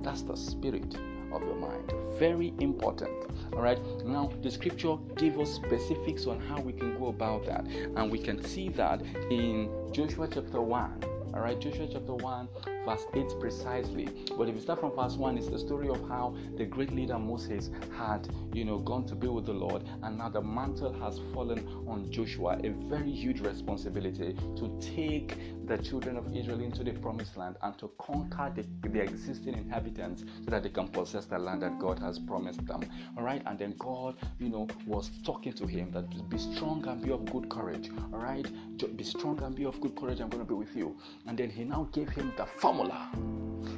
That's 0.03 0.23
the 0.23 0.37
spirit 0.37 0.97
of 1.33 1.43
your 1.43 1.57
mind. 1.57 1.93
Very 2.19 2.53
important. 2.61 3.11
All 3.53 3.63
right. 3.63 3.79
Now, 4.05 4.31
the 4.43 4.51
scripture 4.51 4.97
gives 5.17 5.39
us 5.39 5.55
specifics 5.55 6.27
on 6.27 6.41
how 6.41 6.61
we 6.61 6.73
can 6.73 6.99
go 6.99 7.09
about 7.09 7.47
that, 7.47 7.67
and 7.67 8.11
we 8.11 8.19
can 8.19 8.43
see 8.45 8.69
that 8.71 9.03
in 9.31 9.71
Joshua 9.93 10.29
chapter 10.29 10.61
1 10.61 11.21
all 11.33 11.41
right, 11.41 11.61
Joshua 11.61 11.87
chapter 11.91 12.15
1, 12.15 12.49
verse 12.91 13.07
8 13.15 13.39
precisely. 13.39 14.09
But 14.37 14.49
if 14.49 14.57
you 14.57 14.61
start 14.61 14.81
from 14.81 14.97
verse 14.97 15.15
1, 15.15 15.39
it's 15.39 15.49
the 15.49 15.61
story 15.61 15.89
of 15.89 16.01
how 16.09 16.35
the 16.57 16.65
great 16.65 16.93
leader 16.93 17.19
Moses 17.19 17.71
had, 17.97 18.29
you 18.53 18.65
know, 18.65 18.79
gone 18.79 19.07
to 19.07 19.15
be 19.15 19.29
with 19.29 19.47
the 19.47 19.53
Lord, 19.53 19.85
and 20.03 20.19
now 20.19 20.29
the 20.29 20.43
mantle 20.43 20.93
has 20.95 21.21
fallen 21.33 21.65
on 21.87 22.11
Joshua, 22.11 22.59
a 22.65 22.71
very 22.89 23.13
huge 23.13 23.41
responsibility 23.43 24.35
to 24.57 24.81
take 24.81 25.39
the 25.69 25.79
children 25.79 26.17
of 26.17 26.37
Israel 26.37 26.61
into 26.61 26.83
the 26.83 26.91
promised 26.95 27.37
land 27.37 27.57
and 27.63 27.79
to 27.79 27.93
conquer 27.99 28.53
the, 28.57 28.67
the 28.89 29.01
existing 29.01 29.55
inhabitants 29.55 30.25
so 30.45 30.51
that 30.51 30.65
they 30.65 30.69
can 30.69 30.89
possess 30.89 31.27
the 31.27 31.39
land 31.39 31.63
that 31.63 31.79
God 31.79 32.01
has 32.01 32.19
promised 32.19 32.67
them. 32.67 32.81
All 33.17 33.23
right, 33.23 33.41
and 33.47 33.57
then 33.57 33.77
God, 33.79 34.17
you 34.41 34.49
know, 34.49 34.67
was 34.85 35.13
talking 35.25 35.53
to 35.53 35.67
him 35.67 35.93
that 35.93 36.29
be 36.29 36.39
strong 36.39 36.85
and 36.89 37.01
be 37.01 37.13
of 37.13 37.25
good 37.31 37.49
courage. 37.49 37.89
All 38.13 38.19
right, 38.19 38.51
be 38.97 39.05
strong 39.05 39.41
and 39.43 39.55
be 39.55 39.65
of 39.65 39.81
good 39.81 39.95
courage. 39.95 40.21
I'm 40.21 40.29
going 40.29 40.45
to 40.45 40.49
be 40.49 40.55
with 40.55 40.75
you. 40.75 40.97
And 41.27 41.39
then 41.39 41.51
he 41.51 41.63
now 41.63 41.89
gave 41.93 42.09
him 42.09 42.33
the 42.37 42.47
formula. 42.81 43.09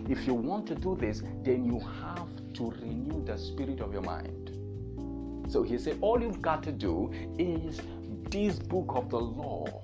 If 0.09 0.27
you 0.27 0.35
want 0.35 0.67
to 0.69 0.75
do 0.75 0.97
this, 0.97 1.23
then 1.43 1.65
you 1.65 1.81
have 2.01 2.29
to 2.55 2.71
renew 2.83 3.25
the 3.25 3.37
spirit 3.37 3.81
of 3.81 3.93
your 3.93 4.03
mind. 4.03 4.51
So 5.49 5.63
he 5.63 5.79
said, 5.79 5.99
All 6.01 6.21
you've 6.21 6.43
got 6.43 6.63
to 6.65 6.73
do 6.73 7.13
is 7.39 7.81
this 8.31 8.59
book 8.59 8.93
of 8.95 9.11
the 9.11 9.19
law 9.19 9.83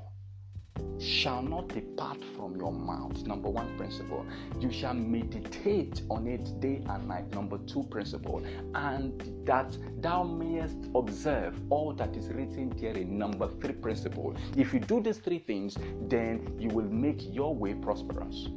shall 0.98 1.42
not 1.42 1.68
depart 1.68 2.18
from 2.36 2.56
your 2.56 2.72
mouth. 2.72 3.24
Number 3.26 3.48
one 3.48 3.76
principle. 3.76 4.26
You 4.60 4.72
shall 4.72 4.94
meditate 4.94 6.02
on 6.10 6.26
it 6.26 6.60
day 6.60 6.82
and 6.88 7.08
night. 7.08 7.32
Number 7.34 7.58
two 7.58 7.84
principle. 7.84 8.42
And 8.74 9.46
that 9.46 9.76
thou 10.00 10.22
mayest 10.22 10.76
observe 10.94 11.60
all 11.70 11.92
that 11.94 12.16
is 12.16 12.28
written 12.28 12.70
therein. 12.70 13.16
Number 13.16 13.48
three 13.60 13.74
principle. 13.74 14.34
If 14.56 14.72
you 14.72 14.80
do 14.80 15.00
these 15.00 15.18
three 15.18 15.38
things, 15.38 15.76
then 16.08 16.56
you 16.58 16.68
will 16.68 16.90
make 16.90 17.22
your 17.32 17.54
way 17.54 17.74
prosperous. 17.74 18.48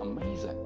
Amazing 0.00 0.64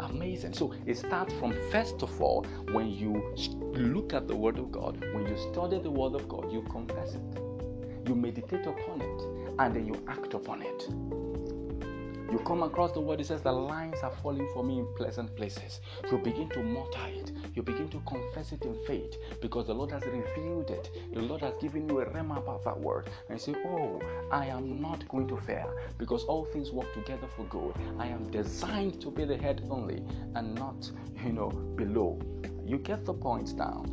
amazing. 0.00 0.52
So 0.52 0.74
it 0.84 0.98
starts 0.98 1.32
from 1.34 1.56
first 1.70 2.02
of 2.02 2.20
all, 2.20 2.44
when 2.72 2.90
you 2.90 3.34
look 3.72 4.12
at 4.12 4.28
the 4.28 4.36
Word 4.36 4.58
of 4.58 4.70
God, 4.70 5.00
when 5.14 5.26
you 5.26 5.36
study 5.52 5.78
the 5.78 5.90
Word 5.90 6.14
of 6.14 6.28
God, 6.28 6.52
you 6.52 6.62
confess 6.62 7.14
it 7.14 7.42
you 8.08 8.14
meditate 8.14 8.66
upon 8.66 9.00
it, 9.00 9.22
and 9.58 9.74
then 9.74 9.86
you 9.86 10.02
act 10.08 10.34
upon 10.34 10.62
it. 10.62 10.88
You 12.32 12.38
come 12.38 12.62
across 12.62 12.92
the 12.92 13.00
word, 13.00 13.20
it 13.20 13.26
says 13.26 13.42
the 13.42 13.52
lines 13.52 13.98
are 14.02 14.10
falling 14.22 14.48
for 14.54 14.64
me 14.64 14.78
in 14.78 14.86
pleasant 14.94 15.36
places. 15.36 15.82
You 16.10 16.16
begin 16.16 16.48
to 16.48 16.62
mutter 16.62 17.06
it. 17.08 17.30
You 17.54 17.62
begin 17.62 17.90
to 17.90 18.00
confess 18.06 18.52
it 18.52 18.64
in 18.64 18.74
faith 18.86 19.18
because 19.42 19.66
the 19.66 19.74
Lord 19.74 19.90
has 19.90 20.02
revealed 20.06 20.70
it. 20.70 20.88
The 21.12 21.20
Lord 21.20 21.42
has 21.42 21.52
given 21.60 21.86
you 21.90 22.00
a 22.00 22.06
rhema 22.06 22.38
about 22.38 22.64
that 22.64 22.80
word. 22.80 23.10
And 23.28 23.38
you 23.38 23.52
say, 23.52 23.60
Oh, 23.66 24.00
I 24.30 24.46
am 24.46 24.80
not 24.80 25.06
going 25.08 25.28
to 25.28 25.36
fail 25.36 25.74
because 25.98 26.24
all 26.24 26.46
things 26.46 26.70
work 26.70 26.90
together 26.94 27.26
for 27.36 27.44
good. 27.44 27.74
I 27.98 28.06
am 28.06 28.30
designed 28.30 29.02
to 29.02 29.10
be 29.10 29.26
the 29.26 29.36
head 29.36 29.68
only 29.70 30.02
and 30.34 30.54
not, 30.54 30.90
you 31.22 31.34
know, 31.34 31.50
below. 31.50 32.18
You 32.64 32.78
get 32.78 33.04
the 33.04 33.12
point 33.12 33.54
now. 33.58 33.84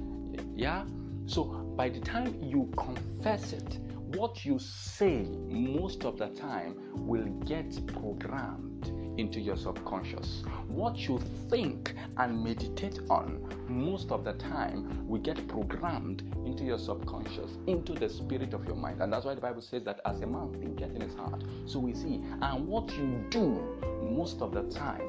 Yeah? 0.55 0.85
So 1.25 1.43
by 1.43 1.89
the 1.89 1.99
time 1.99 2.41
you 2.41 2.71
confess 2.77 3.51
it, 3.51 3.79
what 4.15 4.43
you 4.43 4.57
say 4.57 5.23
most 5.47 6.03
of 6.03 6.17
the 6.17 6.29
time 6.29 6.75
will 6.95 7.25
get 7.45 7.85
programmed 7.87 8.91
into 9.19 9.39
your 9.39 9.57
subconscious. 9.57 10.43
What 10.67 10.97
you 10.97 11.19
think 11.49 11.93
and 12.17 12.43
meditate 12.43 12.99
on 13.09 13.45
most 13.67 14.11
of 14.11 14.23
the 14.23 14.33
time 14.33 15.07
will 15.07 15.19
get 15.19 15.47
programmed 15.47 16.23
into 16.45 16.63
your 16.63 16.79
subconscious, 16.79 17.57
into 17.67 17.93
the 17.93 18.09
spirit 18.09 18.53
of 18.53 18.65
your 18.65 18.75
mind. 18.75 19.01
And 19.01 19.11
that's 19.11 19.25
why 19.25 19.35
the 19.35 19.41
Bible 19.41 19.61
says 19.61 19.83
that 19.83 19.99
as 20.05 20.21
a 20.21 20.27
man 20.27 20.53
thinketh 20.59 20.95
in 20.95 21.01
his 21.01 21.13
heart, 21.15 21.43
so 21.65 21.79
we 21.79 21.93
see. 21.93 22.23
And 22.41 22.65
what 22.65 22.89
you 22.97 23.23
do 23.29 23.61
most 24.01 24.41
of 24.41 24.53
the 24.53 24.63
time 24.63 25.07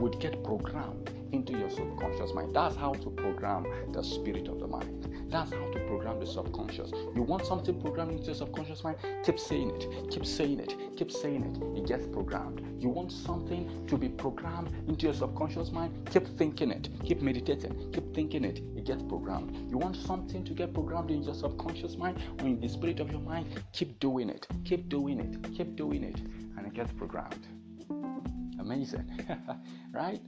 would 0.00 0.20
get 0.20 0.42
programmed 0.44 1.10
into 1.32 1.56
your 1.56 1.70
subconscious 1.70 2.34
mind. 2.34 2.54
That's 2.54 2.76
how 2.76 2.92
to 2.92 3.10
program 3.10 3.66
the 3.92 4.02
spirit 4.02 4.48
of 4.48 4.58
the 4.58 4.66
mind. 4.66 5.11
That's 5.32 5.50
how 5.50 5.64
to 5.64 5.78
program 5.86 6.20
the 6.20 6.26
subconscious. 6.26 6.90
You 7.14 7.22
want 7.22 7.46
something 7.46 7.80
programmed 7.80 8.12
into 8.12 8.26
your 8.26 8.34
subconscious 8.34 8.84
mind? 8.84 8.98
Keep 9.24 9.38
saying 9.38 9.70
it, 9.70 10.10
keep 10.10 10.26
saying 10.26 10.60
it, 10.60 10.74
keep 10.94 11.10
saying 11.10 11.42
it. 11.42 11.78
It 11.78 11.88
gets 11.88 12.06
programmed. 12.06 12.60
You 12.78 12.90
want 12.90 13.10
something 13.10 13.86
to 13.86 13.96
be 13.96 14.10
programmed 14.10 14.68
into 14.86 15.06
your 15.06 15.14
subconscious 15.14 15.70
mind? 15.70 16.06
Keep 16.12 16.36
thinking 16.36 16.70
it, 16.70 16.90
keep 17.02 17.22
meditating, 17.22 17.92
keep 17.94 18.14
thinking 18.14 18.44
it. 18.44 18.58
It 18.76 18.84
gets 18.84 19.02
programmed. 19.04 19.70
You 19.70 19.78
want 19.78 19.96
something 19.96 20.44
to 20.44 20.52
get 20.52 20.74
programmed 20.74 21.10
in 21.10 21.22
your 21.22 21.34
subconscious 21.34 21.96
mind 21.96 22.18
or 22.40 22.46
in 22.46 22.60
the 22.60 22.68
spirit 22.68 23.00
of 23.00 23.10
your 23.10 23.22
mind? 23.22 23.46
Keep 23.72 24.00
doing 24.00 24.28
it, 24.28 24.46
keep 24.66 24.90
doing 24.90 25.18
it, 25.18 25.54
keep 25.56 25.76
doing 25.76 26.04
it, 26.04 26.20
and 26.58 26.66
it 26.66 26.74
gets 26.74 26.92
programmed. 26.92 27.46
Amazing, 28.60 29.10
right? 29.92 30.20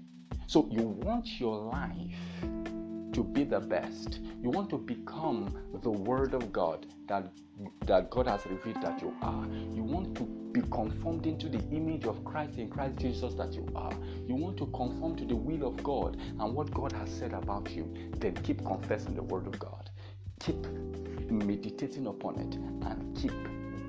So 0.47 0.67
you 0.71 0.83
want 0.83 1.39
your 1.39 1.59
life 1.59 2.17
to 3.15 3.23
be 3.23 3.45
the 3.45 3.61
best. 3.61 4.21
You 4.43 4.51
want 4.51 4.69
to 4.71 4.79
become 4.79 5.57
the 5.83 5.91
Word 5.91 6.35
of 6.35 6.53
God 6.53 6.87
that, 7.09 7.31
that 7.87 8.11
God 8.11 8.27
has 8.27 8.45
revealed 8.47 8.83
that 8.83 9.01
you 9.01 9.15
are. 9.23 9.47
You 9.73 9.83
want 9.83 10.17
to 10.17 10.25
be 10.25 10.61
conformed 10.63 11.27
into 11.27 11.49
the 11.49 11.61
image 11.71 12.05
of 12.05 12.25
Christ 12.25 12.59
in 12.59 12.69
Christ 12.69 12.99
Jesus 12.99 13.35
that 13.35 13.55
you 13.55 13.67
are. 13.75 13.93
You 14.27 14.35
want 14.35 14.57
to 14.59 14.67
conform 14.67 15.17
to 15.17 15.25
the 15.25 15.37
will 15.37 15.67
of 15.67 15.83
God 15.83 16.17
and 16.17 16.55
what 16.55 16.73
God 16.75 16.93
has 16.93 17.09
said 17.09 17.33
about 17.33 17.71
you. 17.71 17.93
Then 18.19 18.35
keep 18.35 18.65
confessing 18.65 19.15
the 19.15 19.23
Word 19.23 19.47
of 19.47 19.59
God. 19.59 19.91
Keep 20.41 20.67
meditating 21.31 22.07
upon 22.07 22.39
it 22.41 22.55
and 22.87 23.17
keep 23.17 23.33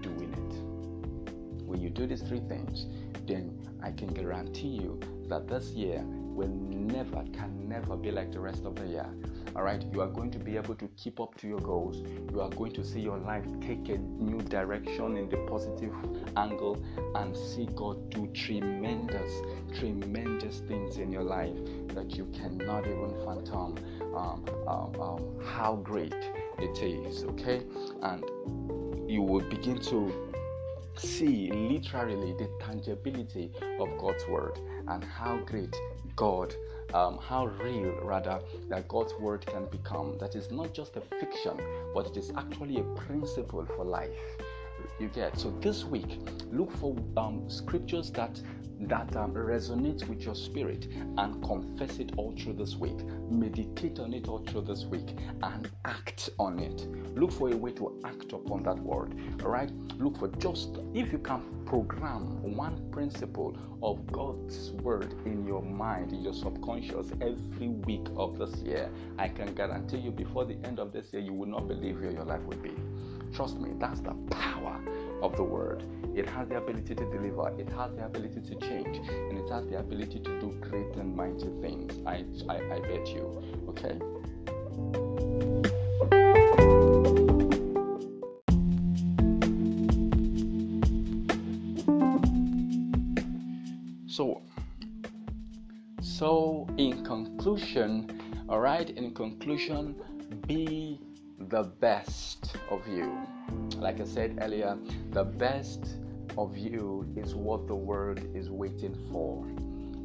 doing 0.02 0.32
it. 0.34 1.64
When 1.66 1.82
you 1.82 1.90
do 1.90 2.06
these 2.06 2.22
three 2.22 2.42
things, 2.42 2.86
then 3.26 3.60
I 3.82 3.92
can 3.92 4.08
guarantee 4.08 4.68
you 4.68 5.00
that 5.30 5.48
this 5.48 5.70
year 5.72 6.06
will 6.36 6.50
never, 6.50 7.24
can 7.34 7.68
never 7.68 7.96
be 7.96 8.12
like 8.12 8.32
the 8.32 8.40
rest 8.40 8.66
of 8.66 8.76
the 8.76 8.86
year. 8.86 9.08
All 9.56 9.64
right, 9.64 9.84
you 9.94 10.02
are 10.02 10.08
going 10.08 10.32
to 10.32 10.40
be 10.40 10.58
able 10.58 10.76
to 10.76 10.88
keep 10.98 11.22
up 11.22 11.36
to 11.38 11.48
your 11.48 11.60
goals. 11.60 12.04
You 12.32 12.42
are 12.42 12.50
going 12.50 12.74
to 12.74 12.84
see 12.84 13.00
your 13.00 13.18
life 13.18 13.46
take 13.62 13.88
a 13.88 13.98
new 13.98 14.42
direction 14.42 15.16
in 15.16 15.30
the 15.30 15.38
positive 15.50 15.94
angle 16.36 16.84
and 17.16 17.36
see 17.36 17.68
God 17.76 18.10
do 18.10 18.28
tremendous, 18.34 19.32
tremendous 19.80 20.60
things 20.68 20.98
in 20.98 21.12
your 21.12 21.24
life 21.24 21.56
that 21.94 22.18
you 22.18 22.26
cannot 22.34 22.86
even 22.86 23.14
fathom 23.24 23.76
um, 24.14 24.46
um, 24.68 25.02
um, 25.02 25.40
how 25.46 25.76
great 25.78 26.16
it 26.60 26.84
is. 26.84 27.24
Okay, 27.24 27.62
and 28.02 28.24
you 29.10 29.22
will 29.22 29.48
begin 29.50 29.80
to 29.80 30.32
see 30.98 31.52
literally 31.52 32.34
the 32.34 32.50
tangibility 32.60 33.52
of 33.80 33.90
God's 33.98 34.28
word 34.28 34.60
and 34.88 35.04
how 35.04 35.38
great 35.46 35.76
God, 36.16 36.56
um, 36.94 37.18
how 37.18 37.48
real 37.48 37.94
rather 38.02 38.40
that 38.70 38.88
God's 38.88 39.14
word 39.16 39.46
can 39.46 39.66
become. 39.66 40.18
That 40.20 40.36
is 40.36 40.52
not 40.52 40.74
just 40.74 40.96
a 40.96 41.02
fiction, 41.02 41.60
but 41.94 42.08
it 42.08 42.18
is 42.18 42.32
actually 42.38 42.80
a 42.80 42.84
principle 42.96 43.66
for 43.76 43.84
life. 43.84 44.12
You 45.00 45.10
get 45.10 45.38
so 45.38 45.52
this 45.62 45.84
week, 45.84 46.20
look 46.52 46.72
for 46.78 46.96
um, 47.18 47.50
scriptures 47.50 48.12
that 48.12 48.40
that 48.82 49.16
um, 49.16 49.34
resonates 49.34 50.08
with 50.08 50.22
your 50.24 50.36
spirit 50.36 50.88
and 51.18 51.44
confess 51.44 52.00
it 52.00 52.12
all 52.18 52.34
through 52.38 52.54
this 52.54 52.76
week. 52.76 52.98
Meditate 53.30 54.00
on 54.00 54.14
it 54.14 54.28
all 54.28 54.40
through 54.40 54.62
this 54.62 54.86
week 54.86 55.16
and 55.44 55.70
act 55.86 56.30
on 56.40 56.60
it. 56.60 56.88
Look 57.16 57.32
for 57.32 57.52
a 57.52 57.56
way 57.56 57.72
to 57.74 58.00
act 58.04 58.34
upon 58.34 58.64
that 58.64 58.80
word. 58.80 59.16
All 59.44 59.50
right. 59.50 59.72
Look 59.98 60.18
for 60.18 60.28
just 60.28 60.78
if 60.94 61.12
you 61.12 61.20
can 61.20 61.42
program 61.66 62.56
one 62.56 62.90
principle 62.92 63.58
of 63.82 64.06
God's 64.12 64.72
word 64.72 65.14
in 65.26 65.46
your 65.48 65.62
mind, 65.62 66.12
in 66.12 66.22
your 66.22 66.34
subconscious 66.34 67.12
every 67.22 67.70
week 67.70 68.08
of 68.18 68.38
this 68.38 68.56
year. 68.62 68.90
I 69.18 69.30
can 69.30 69.54
guarantee 69.56 69.98
you 69.98 70.12
before 70.12 70.46
the 70.46 70.58
end 70.66 70.80
of 70.80 70.92
this 70.92 71.14
year, 71.14 71.22
you 71.22 71.34
will 71.34 71.48
not 71.48 71.68
believe 71.68 72.00
where 72.02 72.12
your 72.12 72.26
life 72.26 72.42
will 72.42 72.58
be. 72.58 72.74
Trust 73.34 73.60
me, 73.60 73.72
that's 73.80 74.00
the 74.02 74.14
power 74.30 74.80
of 75.22 75.36
the 75.36 75.44
word. 75.44 75.84
It 76.16 76.30
has 76.30 76.48
the 76.48 76.58
ability 76.58 76.96
to 76.96 77.06
deliver, 77.06 77.54
it 77.60 77.70
has 77.70 77.94
the 77.96 78.06
ability 78.06 78.42
to 78.42 78.56
change, 78.56 78.98
and 79.08 79.38
it 79.38 79.50
has 79.50 79.68
the 79.68 79.80
ability 79.80 80.20
to 80.20 80.40
do 80.40 80.58
great 80.62 80.96
and 80.96 81.16
mighty 81.16 81.50
things. 81.62 81.94
I, 82.06 82.26
I, 82.48 82.56
I 82.56 82.80
bet 82.80 83.08
you. 83.08 83.44
Okay? 83.70 84.00
So, 94.08 94.42
so 96.02 96.68
in 96.78 97.04
conclusion, 97.04 98.46
all 98.48 98.62
right, 98.62 98.90
in 98.90 99.14
conclusion, 99.14 99.96
be 100.48 101.02
the 101.38 101.64
best 101.64 102.56
of 102.70 102.88
you. 102.88 103.12
Like 103.86 104.02
I 104.02 104.06
said 104.06 104.40
earlier, 104.42 104.80
the 105.12 105.24
best 105.24 105.98
of 106.40 106.58
you 106.58 107.08
is 107.16 107.36
what 107.36 107.68
the 107.68 107.76
world 107.76 108.20
is 108.34 108.50
waiting 108.50 108.98
for. 109.12 109.46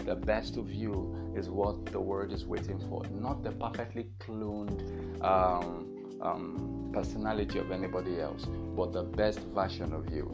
The 0.05 0.17
best 0.17 0.59
of 0.59 0.71
you 0.71 1.33
is 1.35 1.49
what 1.49 1.87
the 1.87 1.99
world 1.99 2.31
is 2.31 2.45
waiting 2.45 2.79
for, 2.91 3.03
not 3.07 3.43
the 3.43 3.53
perfectly 3.53 4.11
cloned 4.19 4.83
um, 5.25 6.19
um, 6.21 6.91
personality 6.93 7.59
of 7.59 7.71
anybody 7.71 8.21
else, 8.21 8.45
but 8.77 8.93
the 8.93 9.03
best 9.03 9.41
version 9.55 9.95
of 9.95 10.13
you. 10.13 10.31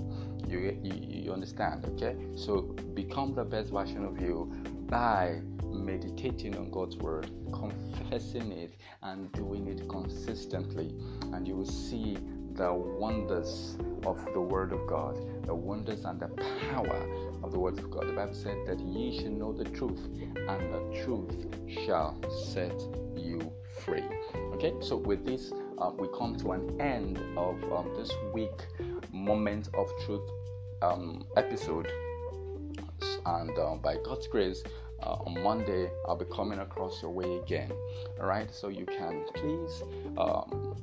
You, 0.49 0.77
you, 0.83 1.23
you 1.23 1.33
understand, 1.33 1.85
okay? 1.85 2.17
So 2.35 2.63
become 2.95 3.33
the 3.37 3.45
best 3.45 3.71
version 3.71 4.05
of 4.05 4.21
you 4.21 4.53
by 4.89 5.41
meditating 5.63 6.57
on 6.57 6.73
God's 6.73 6.97
word, 6.97 7.31
confessing 7.53 8.51
it, 8.51 8.75
and 9.05 9.31
doing 9.31 9.69
it 9.69 9.89
consistently, 9.89 10.93
and 11.33 11.47
you 11.47 11.55
will 11.55 11.65
see 11.65 12.19
the 12.57 12.73
wonders 12.73 13.77
of 14.05 14.25
the 14.33 14.41
Word 14.41 14.73
of 14.73 14.87
God, 14.87 15.17
the 15.47 15.55
wonders 15.55 16.05
and 16.05 16.19
the 16.19 16.29
power 16.71 17.07
of 17.43 17.53
the 17.53 17.59
Word 17.59 17.79
of 17.79 17.91
God. 17.91 18.09
The 18.09 18.13
Bible 18.13 18.35
said 18.35 18.57
that 18.67 18.81
ye 18.81 19.21
shall 19.21 19.31
know 19.31 19.53
the 19.53 19.65
truth, 19.65 20.01
and 20.37 20.73
the 20.73 21.03
truth 21.05 21.47
shall 21.85 22.19
set 22.31 22.81
you 23.15 23.53
free. 23.85 24.05
Okay, 24.55 24.73
so 24.81 24.97
with 24.97 25.25
this, 25.25 25.53
uh, 25.79 25.91
we 25.99 26.09
come 26.17 26.37
to 26.37 26.53
an 26.53 26.81
end 26.81 27.19
of 27.37 27.63
um, 27.73 27.93
this 27.97 28.11
week 28.33 28.67
moment 29.13 29.69
of 29.75 29.91
truth 30.05 30.29
um, 30.83 31.27
episode, 31.37 31.91
and 33.27 33.59
uh, 33.59 33.75
by 33.75 33.97
God's 34.05 34.27
grace, 34.29 34.63
uh, 35.03 35.17
on 35.27 35.43
Monday, 35.43 35.91
I'll 36.09 36.17
be 36.17 36.25
coming 36.35 36.61
across 36.61 37.03
your 37.03 37.11
way 37.11 37.39
again. 37.39 37.71
All 38.19 38.27
right, 38.27 38.53
so 38.53 38.69
you 38.69 38.87
can 38.87 39.25
please 39.35 39.83
um, 40.17 40.75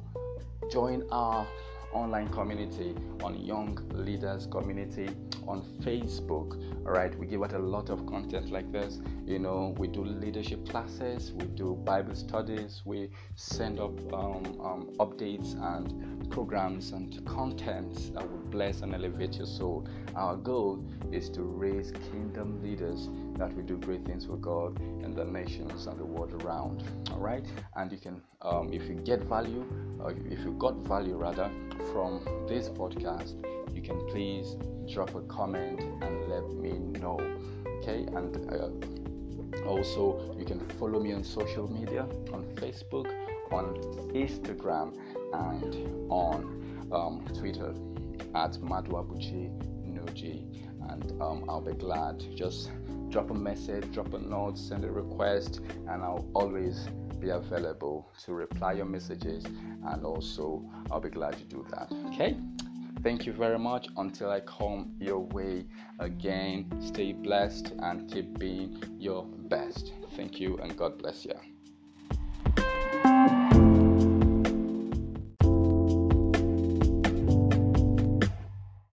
join 0.74 1.04
our 1.12 1.46
online 1.92 2.28
community 2.30 2.96
on 3.22 3.38
Young 3.38 3.78
Leaders 3.94 4.48
Community 4.48 5.08
on 5.48 5.62
Facebook. 5.84 6.60
All 6.88 6.94
right, 6.94 7.16
we 7.20 7.28
give 7.28 7.44
out 7.44 7.54
a 7.54 7.60
lot 7.60 7.92
of 7.92 8.08
content 8.08 8.50
like 8.50 8.72
this. 8.72 9.00
You 9.24 9.38
know, 9.38 9.76
we 9.78 9.88
do 9.88 10.04
leadership 10.04 10.68
classes, 10.68 11.32
we 11.32 11.46
do 11.46 11.76
Bible 11.76 12.16
studies, 12.16 12.82
we 12.86 13.12
send 13.36 13.80
up 13.80 13.92
um, 14.12 14.44
um, 14.60 14.90
updates 14.98 15.54
and 15.78 16.13
programs 16.30 16.92
and 16.92 17.26
contents 17.26 18.10
that 18.10 18.30
will 18.30 18.46
bless 18.50 18.82
and 18.82 18.94
elevate 18.94 19.36
your 19.36 19.48
soul. 19.48 19.88
Our 20.16 20.36
goal 20.36 20.84
is 21.12 21.30
to 21.32 21.42
raise 21.42 21.92
kingdom 22.12 22.62
leaders 22.64 23.10
that 23.38 23.54
will 23.56 23.64
do 23.64 23.78
great 23.78 24.06
things 24.06 24.26
for 24.26 24.38
God 24.38 24.80
and 24.80 25.16
the 25.16 25.26
nations 25.26 25.88
and 25.88 26.00
the 26.00 26.06
world 26.06 26.44
around. 26.44 26.84
All 27.12 27.20
right, 27.20 27.46
and 27.76 27.92
you 27.92 27.98
can, 27.98 28.22
um, 28.42 28.72
if 28.72 28.88
you 28.88 28.96
get 28.96 29.24
value, 29.24 29.66
or 30.00 30.12
if 30.12 30.40
you 30.40 30.56
got 30.60 30.76
value 30.88 31.16
rather 31.16 31.50
from 31.92 32.22
this 32.48 32.70
podcast, 32.70 33.34
you 33.76 33.82
can 33.82 34.00
please 34.08 34.56
drop 34.92 35.16
a 35.16 35.22
comment 35.22 35.80
and 35.80 36.30
let 36.30 36.48
me 36.54 36.80
know. 37.00 37.20
Okay, 37.80 38.06
and 38.16 38.52
uh, 38.52 38.70
also 39.68 40.36
you 40.38 40.46
can 40.46 40.60
follow 40.80 41.00
me 41.00 41.14
on 41.14 41.24
social 41.24 41.72
media 41.72 42.04
on 42.34 42.44
Facebook, 42.56 43.08
on 43.52 43.76
Instagram, 44.14 44.94
and 45.34 46.12
on 46.12 46.90
um, 46.92 47.26
Twitter 47.38 47.74
at 48.36 48.54
Maduabuchi 48.54 49.52
Noji. 49.88 50.70
And 50.90 51.22
um, 51.22 51.46
I'll 51.48 51.62
be 51.62 51.74
glad. 51.74 52.24
Just 52.36 52.72
drop 53.10 53.30
a 53.30 53.34
message, 53.34 53.92
drop 53.92 54.14
a 54.14 54.20
note, 54.20 54.58
send 54.58 54.84
a 54.84 54.92
request, 54.92 55.62
and 55.88 56.04
I'll 56.04 56.28
always 56.34 56.88
be 57.20 57.30
available 57.30 58.12
to 58.26 58.34
reply 58.34 58.74
your 58.74 58.86
messages 58.86 59.46
and 59.46 60.06
also 60.06 60.62
I'll 60.92 61.00
be 61.00 61.10
glad 61.10 61.38
to 61.38 61.44
do 61.46 61.66
that. 61.72 61.92
Okay? 62.08 62.36
Thank 63.02 63.26
you 63.26 63.34
very 63.34 63.60
much. 63.60 63.88
Until 63.98 64.30
I 64.30 64.42
come 64.42 64.96
your 65.00 65.20
way 65.20 65.66
again, 66.00 66.72
stay 66.82 67.14
blessed 67.14 67.74
and 67.80 68.10
keep 68.12 68.38
being 68.40 68.84
your 68.98 69.26
best. 69.26 69.94
Thank 70.16 70.40
you 70.40 70.58
and 70.58 70.76
God 70.78 70.98
bless 70.98 71.26
you. 71.26 71.53